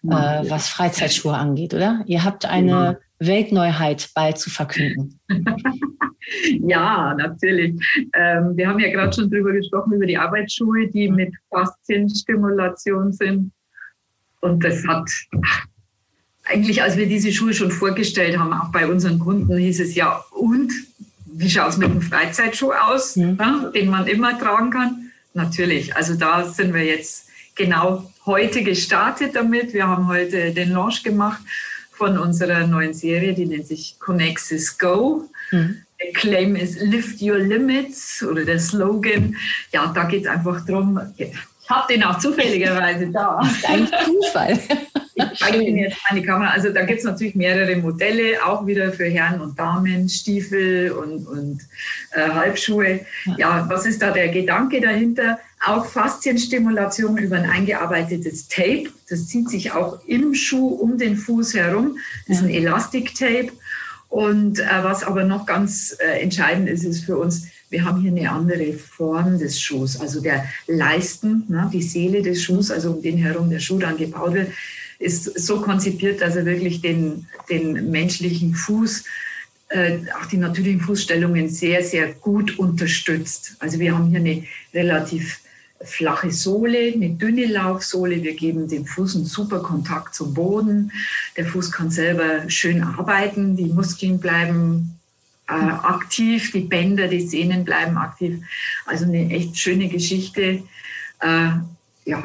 äh, 0.04 0.10
was 0.10 0.68
Freizeitschuhe 0.70 1.36
angeht, 1.36 1.74
oder? 1.74 2.04
Ihr 2.06 2.24
habt 2.24 2.46
eine 2.46 2.72
ja. 2.72 2.98
Weltneuheit 3.20 4.10
bald 4.16 4.40
zu 4.40 4.50
verkünden. 4.50 5.20
ja, 6.68 7.14
natürlich. 7.16 7.76
Ähm, 8.14 8.58
wir 8.58 8.68
haben 8.68 8.80
ja 8.80 8.90
gerade 8.90 9.14
schon 9.14 9.30
drüber 9.30 9.52
gesprochen, 9.52 9.94
über 9.94 10.06
die 10.06 10.18
Arbeitsschuhe, 10.18 10.88
die 10.88 11.10
mit 11.10 11.34
Faszienstimulation 11.50 13.12
sind. 13.12 13.52
Und 14.42 14.64
das 14.64 14.88
hat 14.88 15.10
eigentlich, 16.50 16.82
als 16.82 16.98
wir 16.98 17.08
diese 17.08 17.32
Schuhe 17.32 17.54
schon 17.54 17.72
vorgestellt 17.72 18.38
haben, 18.38 18.54
auch 18.54 18.72
bei 18.72 18.88
unseren 18.88 19.20
Kunden, 19.20 19.56
hieß 19.56 19.80
es 19.82 19.96
ja, 19.96 20.24
und 20.32 20.72
wie 21.26 21.50
schaut 21.50 21.70
es 21.70 21.78
mit 21.78 21.90
dem 21.90 22.02
Freizeitschuh 22.02 22.74
aus, 22.74 23.16
ja. 23.16 23.72
Den 23.74 23.90
man 23.90 24.08
immer 24.08 24.38
tragen 24.38 24.72
kann? 24.72 25.12
Natürlich, 25.34 25.96
also 25.96 26.16
da 26.16 26.46
sind 26.46 26.74
wir 26.74 26.84
jetzt 26.84 27.28
genau 27.56 28.12
heute 28.26 28.64
gestartet 28.64 29.36
damit. 29.36 29.74
Wir 29.74 29.88
haben 29.88 30.08
heute 30.08 30.52
den 30.52 30.72
Launch 30.72 31.04
gemacht 31.04 31.42
von 31.92 32.18
unserer 32.18 32.66
neuen 32.66 32.94
Serie, 32.94 33.34
die 33.34 33.46
nennt 33.46 33.68
sich 33.68 33.96
Connexis 34.00 34.78
Go. 34.78 35.30
Mhm. 35.52 35.84
Der 36.02 36.14
Claim 36.14 36.56
ist 36.56 36.82
Lift 36.82 37.22
Your 37.22 37.38
Limits 37.38 38.24
oder 38.24 38.46
der 38.46 38.60
Slogan. 38.60 39.36
Ja, 39.72 39.92
da 39.94 40.06
geht 40.06 40.24
es 40.24 40.28
einfach 40.28 40.66
darum, 40.66 41.00
habe 41.70 41.94
den 41.94 42.04
auch 42.04 42.18
zufälligerweise 42.20 43.08
da. 43.08 43.40
Das 43.44 43.52
ist 43.52 43.70
ein 43.70 43.88
Zufall. 44.06 44.60
Ich 45.16 45.40
zeige 45.40 45.62
Ihnen 45.62 45.78
jetzt 45.78 45.98
meine 46.10 46.26
Kamera. 46.26 46.52
Also 46.52 46.70
da 46.70 46.84
gibt 46.84 47.00
es 47.00 47.06
natürlich 47.06 47.36
mehrere 47.36 47.76
Modelle, 47.76 48.44
auch 48.46 48.66
wieder 48.66 48.92
für 48.92 49.06
Herren 49.06 49.42
und 49.42 49.60
Damen, 49.60 50.10
Stiefel 50.10 50.92
und, 50.92 51.28
und 51.28 51.62
äh, 52.12 52.30
Halbschuhe. 52.30 53.02
Ja. 53.26 53.36
ja, 53.38 53.66
was 53.70 53.86
ist 53.86 54.02
da 54.02 54.12
der 54.12 54.30
Gedanke 54.30 54.82
dahinter? 54.82 55.40
Auch 55.66 55.86
Faszienstimulation 55.86 57.18
über 57.18 57.36
ein 57.36 57.50
eingearbeitetes 57.50 58.48
Tape. 58.48 58.90
Das 59.10 59.28
zieht 59.28 59.50
sich 59.50 59.74
auch 59.74 60.00
im 60.08 60.34
Schuh 60.34 60.70
um 60.70 60.98
den 60.98 61.18
Fuß 61.18 61.54
herum. 61.54 61.98
Das 62.28 62.38
ist 62.38 62.44
ein 62.44 62.50
Elastiktape. 62.50 63.52
Und 64.08 64.60
äh, 64.60 64.66
was 64.82 65.04
aber 65.04 65.24
noch 65.24 65.46
ganz 65.46 65.96
äh, 66.00 66.22
entscheidend 66.22 66.68
ist, 66.68 66.84
ist 66.84 67.04
für 67.04 67.18
uns, 67.18 67.48
wir 67.70 67.86
haben 67.86 68.02
hier 68.02 68.12
eine 68.12 68.32
andere 68.32 68.74
Form 68.74 69.38
des 69.38 69.62
Schuhs. 69.62 70.00
Also 70.00 70.22
der 70.22 70.46
Leisten, 70.68 71.44
ne, 71.48 71.70
die 71.72 71.84
Seele 71.84 72.22
des 72.22 72.44
Schuhs, 72.44 72.72
also 72.72 72.92
um 72.92 73.02
den 73.02 73.18
herum 73.18 73.50
der 73.50 73.60
Schuh 73.60 73.80
dann 73.80 73.98
gebaut 73.98 74.34
wird, 74.34 74.52
ist 74.98 75.40
so 75.40 75.62
konzipiert, 75.62 76.22
dass 76.22 76.36
er 76.36 76.46
wirklich 76.46 76.82
den, 76.82 77.28
den 77.50 77.90
menschlichen 77.90 78.54
Fuß, 78.54 79.04
äh, 79.70 80.00
auch 80.20 80.26
die 80.26 80.38
natürlichen 80.38 80.82
Fußstellungen 80.82 81.48
sehr, 81.48 81.84
sehr 81.84 82.12
gut 82.14 82.58
unterstützt. 82.58 83.56
Also 83.60 83.80
wir 83.80 83.96
haben 83.96 84.10
hier 84.10 84.20
eine 84.20 84.44
relativ 84.74 85.40
flache 85.82 86.32
Sohle, 86.32 86.92
eine 86.94 87.12
dünne 87.12 87.46
Laufsohle. 87.46 88.22
Wir 88.22 88.34
geben 88.34 88.68
dem 88.68 88.86
Fuß 88.86 89.16
einen 89.16 89.26
super 89.26 89.60
Kontakt 89.60 90.16
zum 90.16 90.34
Boden. 90.34 90.92
Der 91.38 91.46
Fuß 91.46 91.72
kann 91.72 91.90
selber 91.90 92.50
schön 92.50 92.84
arbeiten, 92.84 93.56
die 93.56 93.68
Muskeln 93.68 94.20
bleiben 94.20 94.99
äh, 95.50 95.54
aktiv, 95.54 96.52
die 96.52 96.62
Bänder, 96.62 97.08
die 97.08 97.28
Sehnen 97.28 97.66
bleiben 97.66 97.98
aktiv. 97.98 98.40
Also 98.86 99.06
eine 99.06 99.30
echt 99.32 99.58
schöne 99.58 99.90
Geschichte. 99.90 100.64
Äh, 101.22 101.50
ja, 102.06 102.24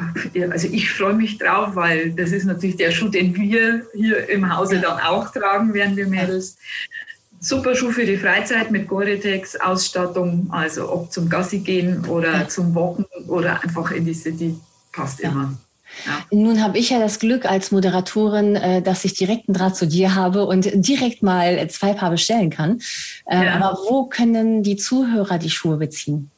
also 0.49 0.67
ich 0.67 0.91
freue 0.91 1.13
mich 1.13 1.37
drauf, 1.37 1.75
weil 1.75 2.11
das 2.11 2.31
ist 2.31 2.45
natürlich 2.45 2.77
der 2.77 2.91
Schuh, 2.91 3.09
den 3.09 3.35
wir 3.35 3.85
hier 3.93 4.29
im 4.29 4.55
Hause 4.55 4.79
dann 4.79 4.99
auch 4.99 5.31
tragen, 5.31 5.73
während 5.73 5.97
wir 5.97 6.07
Mädels. 6.07 6.57
Super 7.39 7.75
Schuh 7.75 7.91
für 7.91 8.05
die 8.05 8.17
Freizeit 8.17 8.71
mit 8.71 8.87
Gore-Tex-Ausstattung, 8.87 10.47
also 10.51 10.91
ob 10.91 11.11
zum 11.11 11.29
Gassi 11.29 11.59
gehen 11.59 12.05
oder 12.05 12.47
zum 12.49 12.73
Wochen 12.73 13.05
oder 13.27 13.61
einfach 13.61 13.91
in 13.91 14.05
die 14.05 14.13
City, 14.13 14.55
passt 14.91 15.19
immer. 15.19 15.55
Ja. 16.05 16.25
Nun 16.31 16.61
habe 16.61 16.77
ich 16.77 16.89
ja 16.89 16.99
das 16.99 17.19
Glück 17.19 17.45
als 17.45 17.71
Moderatorin, 17.71 18.55
äh, 18.55 18.81
dass 18.81 19.05
ich 19.05 19.13
direkten 19.13 19.53
Draht 19.53 19.75
zu 19.75 19.87
dir 19.87 20.15
habe 20.15 20.45
und 20.45 20.69
direkt 20.73 21.23
mal 21.23 21.67
zwei 21.69 21.93
Paar 21.93 22.11
bestellen 22.11 22.49
kann. 22.49 22.81
Ähm, 23.29 23.43
ja. 23.43 23.55
Aber 23.55 23.79
wo 23.89 24.05
können 24.05 24.63
die 24.63 24.75
Zuhörer 24.75 25.37
die 25.37 25.49
Schuhe 25.49 25.77
beziehen? 25.77 26.29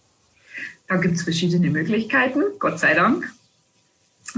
Da 0.88 0.96
gibt 0.98 1.16
es 1.16 1.24
verschiedene 1.24 1.70
Möglichkeiten, 1.70 2.42
Gott 2.60 2.80
sei 2.80 2.94
Dank. 2.94 3.26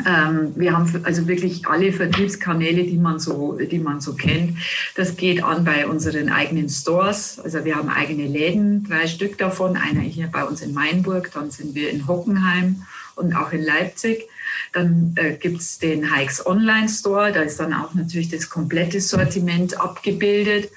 Ähm, 0.05 0.53
wir 0.55 0.73
haben 0.73 1.01
also 1.03 1.27
wirklich 1.27 1.67
alle 1.67 1.91
Vertriebskanäle, 1.91 2.83
die 2.83 2.97
man, 2.97 3.19
so, 3.19 3.57
die 3.59 3.79
man 3.79 4.01
so 4.01 4.13
kennt. 4.13 4.57
Das 4.95 5.17
geht 5.17 5.43
an 5.43 5.63
bei 5.63 5.87
unseren 5.87 6.29
eigenen 6.29 6.69
Stores. 6.69 7.39
Also 7.39 7.65
wir 7.65 7.75
haben 7.75 7.89
eigene 7.89 8.27
Läden, 8.27 8.83
drei 8.85 9.07
Stück 9.07 9.37
davon. 9.37 9.77
Einer 9.77 10.01
hier 10.01 10.27
bei 10.27 10.43
uns 10.43 10.61
in 10.61 10.73
Mainburg, 10.73 11.31
dann 11.33 11.51
sind 11.51 11.75
wir 11.75 11.89
in 11.89 12.07
Hockenheim 12.07 12.83
und 13.15 13.35
auch 13.35 13.51
in 13.51 13.63
Leipzig. 13.63 14.27
Dann 14.73 15.13
äh, 15.15 15.33
gibt 15.33 15.61
es 15.61 15.79
den 15.79 16.13
Hikes 16.13 16.45
Online 16.45 16.89
Store, 16.89 17.31
da 17.31 17.41
ist 17.41 17.59
dann 17.59 17.73
auch 17.73 17.93
natürlich 17.93 18.29
das 18.29 18.49
komplette 18.49 19.01
Sortiment 19.01 19.79
abgebildet. 19.79 20.69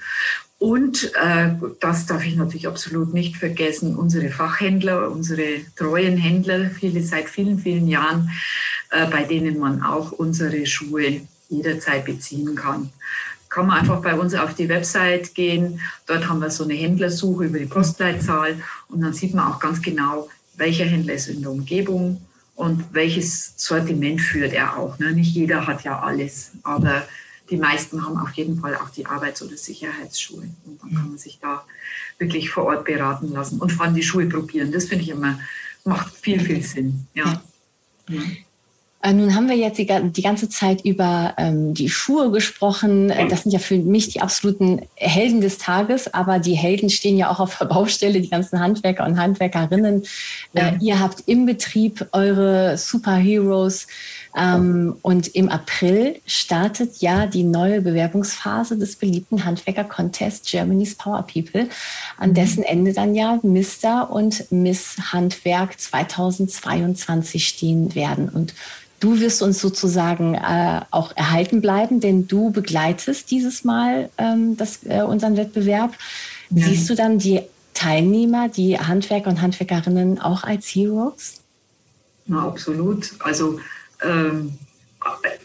Und 0.63 1.11
äh, 1.15 1.49
das 1.81 2.05
darf 2.05 2.25
ich 2.25 2.37
natürlich 2.37 2.69
absolut 2.69 3.13
nicht 3.13 3.35
vergessen, 3.35 3.97
unsere 3.97 4.29
Fachhändler, 4.29 5.11
unsere 5.11 5.59
treuen 5.75 6.15
Händler, 6.15 6.69
viele 6.69 7.03
seit 7.03 7.27
vielen, 7.27 7.59
vielen 7.59 7.89
Jahren, 7.89 8.29
äh, 8.91 9.05
bei 9.07 9.23
denen 9.23 9.59
man 9.59 9.83
auch 9.83 10.13
unsere 10.13 10.65
Schuhe 10.65 11.19
jederzeit 11.49 12.05
beziehen 12.05 12.55
kann. 12.55 12.91
Kann 13.49 13.67
man 13.67 13.79
einfach 13.79 14.01
bei 14.01 14.15
uns 14.15 14.33
auf 14.35 14.55
die 14.55 14.69
Website 14.69 15.35
gehen. 15.35 15.81
Dort 16.07 16.29
haben 16.29 16.39
wir 16.39 16.49
so 16.49 16.63
eine 16.63 16.75
Händlersuche 16.75 17.43
über 17.43 17.59
die 17.59 17.65
Postleitzahl 17.65 18.55
und 18.87 19.01
dann 19.01 19.13
sieht 19.13 19.33
man 19.33 19.51
auch 19.51 19.59
ganz 19.59 19.81
genau, 19.81 20.29
welcher 20.55 20.85
Händler 20.85 21.15
ist 21.15 21.27
in 21.27 21.41
der 21.41 21.51
Umgebung 21.51 22.21
und 22.55 22.93
welches 22.93 23.53
Sortiment 23.57 24.21
führt 24.21 24.53
er 24.53 24.77
auch. 24.77 24.99
Ne? 24.99 25.11
Nicht 25.13 25.33
jeder 25.33 25.65
hat 25.67 25.83
ja 25.83 25.99
alles, 25.99 26.51
aber 26.63 27.07
die 27.49 27.57
meisten 27.57 28.05
haben 28.05 28.17
auf 28.17 28.31
jeden 28.33 28.59
Fall 28.59 28.75
auch 28.75 28.89
die 28.89 29.05
Arbeits- 29.05 29.41
oder 29.41 29.57
Sicherheitsschuhe. 29.57 30.49
Und 30.65 30.81
dann 30.81 30.93
kann 30.93 31.09
man 31.09 31.17
sich 31.17 31.39
da 31.41 31.65
wirklich 32.17 32.49
vor 32.49 32.65
Ort 32.65 32.85
beraten 32.85 33.31
lassen 33.31 33.59
und 33.59 33.71
vor 33.71 33.85
allem 33.85 33.95
die 33.95 34.03
Schuhe 34.03 34.27
probieren. 34.27 34.71
Das 34.71 34.85
finde 34.85 35.03
ich 35.03 35.09
immer, 35.09 35.39
macht 35.83 36.15
viel, 36.15 36.39
viel 36.39 36.63
Sinn. 36.63 37.07
Ja. 37.13 37.41
ja. 38.09 38.21
Äh, 39.03 39.11
nun 39.11 39.35
haben 39.35 39.49
wir 39.49 39.57
jetzt 39.57 39.77
die, 39.77 39.85
die 39.85 40.21
ganze 40.21 40.47
Zeit 40.47 40.85
über 40.85 41.33
ähm, 41.37 41.73
die 41.73 41.89
Schuhe 41.89 42.31
gesprochen. 42.31 43.09
Äh, 43.09 43.27
das 43.27 43.43
sind 43.43 43.51
ja 43.51 43.59
für 43.59 43.77
mich 43.77 44.07
die 44.07 44.21
absoluten 44.21 44.81
Helden 44.95 45.41
des 45.41 45.57
Tages, 45.57 46.13
aber 46.13 46.39
die 46.39 46.53
Helden 46.53 46.89
stehen 46.89 47.17
ja 47.17 47.29
auch 47.29 47.41
auf 47.41 47.57
der 47.57 47.65
Baustelle, 47.65 48.21
die 48.21 48.29
ganzen 48.29 48.61
Handwerker 48.61 49.05
und 49.05 49.19
Handwerkerinnen. 49.19 50.03
Ja. 50.53 50.69
Äh, 50.69 50.77
ihr 50.79 50.99
habt 51.01 51.23
im 51.25 51.45
Betrieb 51.45 52.07
eure 52.13 52.77
Superheroes. 52.77 53.87
Ähm, 54.35 54.95
und 55.01 55.27
im 55.35 55.49
April 55.49 56.19
startet 56.25 56.97
ja 57.01 57.27
die 57.27 57.43
neue 57.43 57.81
Bewerbungsphase 57.81 58.77
des 58.77 58.95
beliebten 58.95 59.45
Handwerker-Contests 59.45 60.49
Germany's 60.49 60.95
Power 60.95 61.25
People, 61.31 61.67
an 62.17 62.31
mhm. 62.31 62.33
dessen 62.33 62.63
Ende 62.63 62.93
dann 62.93 63.15
ja 63.15 63.39
Mr. 63.43 64.09
und 64.09 64.51
Miss 64.51 64.95
Handwerk 65.11 65.79
2022 65.79 67.47
stehen 67.47 67.95
werden. 67.95 68.29
Und 68.29 68.53
Du 69.03 69.19
wirst 69.19 69.41
uns 69.41 69.59
sozusagen 69.59 70.35
äh, 70.35 70.79
auch 70.89 71.11
erhalten 71.17 71.59
bleiben, 71.59 71.99
denn 71.99 72.25
du 72.25 72.51
begleitest 72.51 73.31
dieses 73.31 73.65
Mal 73.65 74.09
ähm, 74.17 74.55
das, 74.55 74.79
äh, 74.85 75.01
unseren 75.01 75.35
Wettbewerb. 75.35 75.91
Ja. 76.51 76.65
Siehst 76.67 76.89
du 76.89 76.95
dann 76.95 77.19
die 77.19 77.41
Teilnehmer, 77.73 78.47
die 78.47 78.79
Handwerker 78.79 79.29
und 79.29 79.41
Handwerkerinnen 79.41 80.21
auch 80.21 80.45
als 80.45 80.67
Heroes? 80.67 81.41
Na, 82.27 82.47
absolut. 82.47 83.11
Also 83.19 83.59
ähm, 84.03 84.57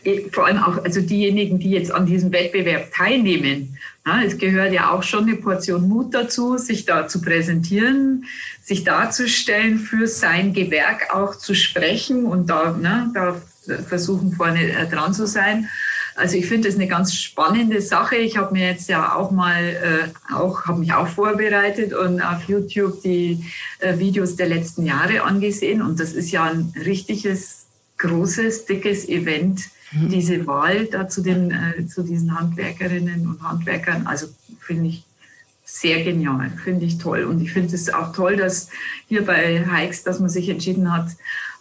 äh, 0.04 0.28
vor 0.30 0.46
allem 0.46 0.58
auch 0.58 0.84
also 0.84 1.00
diejenigen, 1.00 1.58
die 1.58 1.70
jetzt 1.70 1.90
an 1.90 2.06
diesem 2.06 2.32
Wettbewerb 2.32 2.92
teilnehmen. 2.92 3.76
Es 4.24 4.38
gehört 4.38 4.72
ja 4.72 4.90
auch 4.90 5.02
schon 5.02 5.24
eine 5.24 5.36
Portion 5.36 5.86
Mut 5.86 6.14
dazu, 6.14 6.56
sich 6.56 6.86
da 6.86 7.08
zu 7.08 7.20
präsentieren, 7.20 8.24
sich 8.62 8.82
darzustellen, 8.82 9.78
für 9.78 10.06
sein 10.06 10.54
Gewerk 10.54 11.14
auch 11.14 11.36
zu 11.36 11.54
sprechen 11.54 12.24
und 12.24 12.48
da, 12.48 12.72
ne, 12.72 13.10
da 13.12 13.36
versuchen 13.82 14.32
vorne 14.32 14.72
äh, 14.72 14.86
dran 14.86 15.12
zu 15.12 15.26
sein. 15.26 15.68
Also 16.14 16.36
ich 16.36 16.46
finde 16.46 16.68
das 16.68 16.76
eine 16.76 16.88
ganz 16.88 17.14
spannende 17.14 17.80
Sache. 17.80 18.16
Ich 18.16 18.38
habe 18.38 18.52
mir 18.52 18.66
jetzt 18.66 18.88
ja 18.88 19.14
auch 19.14 19.30
mal 19.30 19.62
äh, 19.62 20.34
auch 20.34 20.64
habe 20.64 20.80
mich 20.80 20.92
auch 20.92 21.06
vorbereitet 21.06 21.92
und 21.92 22.20
auf 22.20 22.44
YouTube 22.48 23.02
die 23.02 23.44
äh, 23.78 23.98
Videos 23.98 24.36
der 24.36 24.48
letzten 24.48 24.86
Jahre 24.86 25.22
angesehen 25.22 25.82
und 25.82 26.00
das 26.00 26.12
ist 26.12 26.30
ja 26.30 26.44
ein 26.44 26.72
richtiges 26.84 27.67
großes 27.98 28.66
dickes 28.66 29.08
Event 29.08 29.62
mhm. 29.92 30.08
diese 30.08 30.46
Wahl 30.46 30.86
da 30.86 31.08
zu 31.08 31.22
den 31.22 31.50
äh, 31.50 31.86
zu 31.86 32.02
diesen 32.02 32.38
Handwerkerinnen 32.38 33.28
und 33.28 33.42
Handwerkern. 33.42 34.06
Also 34.06 34.28
finde 34.60 34.88
ich 34.88 35.04
sehr 35.70 36.02
genial, 36.02 36.50
finde 36.64 36.86
ich 36.86 36.96
toll. 36.96 37.24
Und 37.24 37.42
ich 37.42 37.52
finde 37.52 37.74
es 37.74 37.92
auch 37.92 38.12
toll, 38.12 38.36
dass 38.36 38.70
hier 39.06 39.24
bei 39.24 39.64
Hikes, 39.66 40.02
dass 40.02 40.18
man 40.18 40.30
sich 40.30 40.48
entschieden 40.48 40.90
hat, 40.90 41.08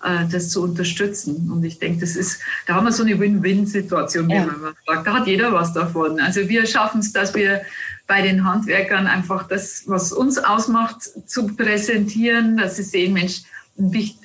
äh, 0.01 0.25
das 0.31 0.49
zu 0.49 0.63
unterstützen. 0.63 1.51
Und 1.51 1.65
ich 1.65 1.79
denke, 1.79 1.99
das 1.99 2.15
ist, 2.15 2.39
da 2.65 2.75
haben 2.75 2.85
wir 2.85 2.93
so 2.93 3.03
eine 3.03 3.19
Win-Win-Situation, 3.19 4.29
wie 4.29 4.35
ja. 4.35 4.45
man 4.45 4.73
sagt. 4.85 5.07
Da 5.07 5.13
hat 5.13 5.27
jeder 5.27 5.51
was 5.51 5.73
davon. 5.73 6.21
Also 6.21 6.47
wir 6.47 6.65
schaffen 6.65 7.01
es, 7.01 7.11
dass 7.11 7.35
wir 7.35 7.61
bei 8.07 8.21
den 8.21 8.45
Handwerkern 8.45 9.07
einfach 9.07 9.45
das, 9.47 9.83
was 9.87 10.13
uns 10.13 10.37
ausmacht, 10.37 11.01
zu 11.25 11.47
präsentieren, 11.47 12.55
dass 12.55 12.77
sie 12.77 12.83
sehen, 12.83 13.11
Mensch, 13.11 13.41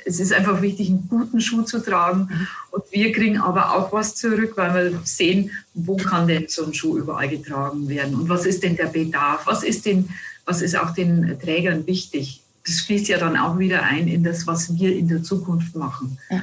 es 0.04 0.18
ist 0.18 0.32
einfach 0.32 0.62
wichtig, 0.62 0.88
einen 0.88 1.06
guten 1.08 1.40
Schuh 1.40 1.62
zu 1.62 1.80
tragen. 1.80 2.28
Mhm. 2.30 2.46
Und 2.70 2.84
wir 2.90 3.12
kriegen 3.12 3.38
aber 3.38 3.76
auch 3.76 3.92
was 3.92 4.14
zurück, 4.14 4.54
weil 4.56 4.92
wir 4.92 5.00
sehen, 5.04 5.50
wo 5.74 5.96
kann 5.96 6.26
denn 6.26 6.46
so 6.48 6.64
ein 6.64 6.74
Schuh 6.74 6.98
überall 6.98 7.28
getragen 7.28 7.88
werden 7.88 8.14
und 8.14 8.28
was 8.28 8.46
ist 8.46 8.62
denn 8.62 8.76
der 8.76 8.86
Bedarf, 8.86 9.46
was 9.46 9.62
ist, 9.62 9.84
denn, 9.86 10.08
was 10.44 10.62
ist 10.62 10.76
auch 10.76 10.90
den 10.90 11.38
Trägern 11.38 11.86
wichtig. 11.86 12.40
Das 12.64 12.80
fließt 12.80 13.08
ja 13.08 13.18
dann 13.18 13.36
auch 13.36 13.58
wieder 13.58 13.82
ein 13.82 14.08
in 14.08 14.22
das, 14.22 14.46
was 14.46 14.74
wir 14.78 14.96
in 14.96 15.08
der 15.08 15.22
Zukunft 15.22 15.74
machen. 15.74 16.18
Ja. 16.30 16.42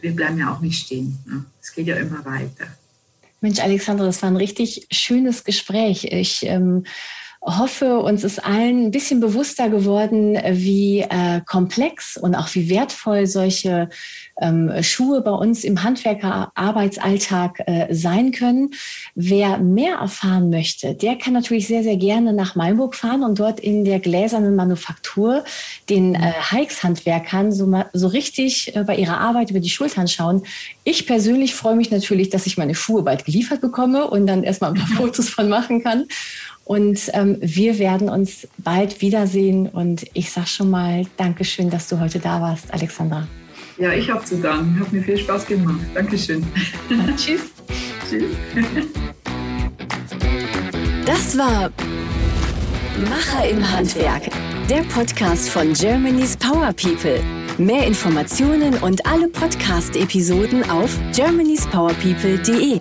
Wir 0.00 0.14
bleiben 0.14 0.38
ja 0.38 0.52
auch 0.52 0.60
nicht 0.60 0.84
stehen. 0.84 1.18
Es 1.60 1.72
geht 1.72 1.86
ja 1.86 1.96
immer 1.96 2.24
weiter. 2.24 2.66
Mensch, 3.40 3.60
Alexandra, 3.60 4.04
das 4.04 4.20
war 4.22 4.30
ein 4.30 4.36
richtig 4.36 4.86
schönes 4.90 5.44
Gespräch. 5.44 6.04
Ich 6.04 6.44
ähm, 6.44 6.84
hoffe, 7.42 7.98
uns 7.98 8.22
ist 8.22 8.44
allen 8.44 8.86
ein 8.86 8.90
bisschen 8.90 9.20
bewusster 9.20 9.70
geworden, 9.70 10.38
wie 10.50 11.00
äh, 11.00 11.40
komplex 11.46 12.16
und 12.16 12.34
auch 12.34 12.54
wie 12.54 12.68
wertvoll 12.68 13.26
solche 13.26 13.88
ähm, 14.40 14.72
Schuhe 14.82 15.20
bei 15.20 15.30
uns 15.30 15.64
im 15.64 15.82
Handwerkerarbeitsalltag 15.82 17.60
äh, 17.66 17.94
sein 17.94 18.32
können. 18.32 18.70
Wer 19.14 19.58
mehr 19.58 19.96
erfahren 19.96 20.50
möchte, 20.50 20.94
der 20.94 21.16
kann 21.16 21.32
natürlich 21.32 21.66
sehr, 21.66 21.82
sehr 21.82 21.96
gerne 21.96 22.32
nach 22.32 22.54
Mainburg 22.54 22.94
fahren 22.94 23.22
und 23.22 23.38
dort 23.38 23.60
in 23.60 23.84
der 23.84 24.00
gläsernen 24.00 24.56
Manufaktur 24.56 25.44
den 25.88 26.14
äh, 26.14 26.32
Hikes-Handwerkern 26.50 27.52
so, 27.52 27.70
so 27.92 28.08
richtig 28.08 28.74
äh, 28.74 28.84
bei 28.84 28.96
ihrer 28.96 29.18
Arbeit 29.18 29.50
über 29.50 29.60
die 29.60 29.70
Schultern 29.70 30.08
schauen. 30.08 30.42
Ich 30.84 31.06
persönlich 31.06 31.54
freue 31.54 31.76
mich 31.76 31.90
natürlich, 31.90 32.30
dass 32.30 32.46
ich 32.46 32.56
meine 32.56 32.74
Schuhe 32.74 33.02
bald 33.02 33.24
geliefert 33.24 33.60
bekomme 33.60 34.08
und 34.08 34.26
dann 34.26 34.42
erstmal 34.42 34.70
ein 34.72 34.76
paar 34.76 34.88
Fotos 34.96 35.28
von 35.28 35.48
machen 35.48 35.82
kann. 35.82 36.06
Und 36.64 37.10
ähm, 37.14 37.36
wir 37.40 37.80
werden 37.80 38.08
uns 38.08 38.46
bald 38.58 39.00
wiedersehen. 39.00 39.66
Und 39.68 40.04
ich 40.14 40.30
sage 40.30 40.46
schon 40.46 40.70
mal 40.70 41.04
Dankeschön, 41.16 41.68
dass 41.68 41.88
du 41.88 41.98
heute 41.98 42.20
da 42.20 42.40
warst, 42.40 42.72
Alexandra. 42.72 43.26
Ja, 43.80 43.94
ich 43.94 44.10
habe 44.10 44.22
zu 44.22 44.36
danken. 44.36 44.78
Hat 44.78 44.92
mir 44.92 45.02
viel 45.02 45.16
Spaß 45.16 45.46
gemacht. 45.46 45.80
Dankeschön. 45.94 46.46
Tschüss. 47.16 47.50
Tschüss. 48.08 48.24
Das 51.06 51.38
war 51.38 51.70
Macher 53.08 53.48
im 53.48 53.72
Handwerk, 53.72 54.24
der 54.68 54.82
Podcast 54.82 55.48
von 55.48 55.72
Germany's 55.72 56.36
Power 56.36 56.74
People. 56.74 57.22
Mehr 57.56 57.86
Informationen 57.86 58.74
und 58.74 59.06
alle 59.06 59.28
Podcast-Episoden 59.28 60.68
auf 60.68 60.90
germanyspowerpeople.de. 61.14 62.80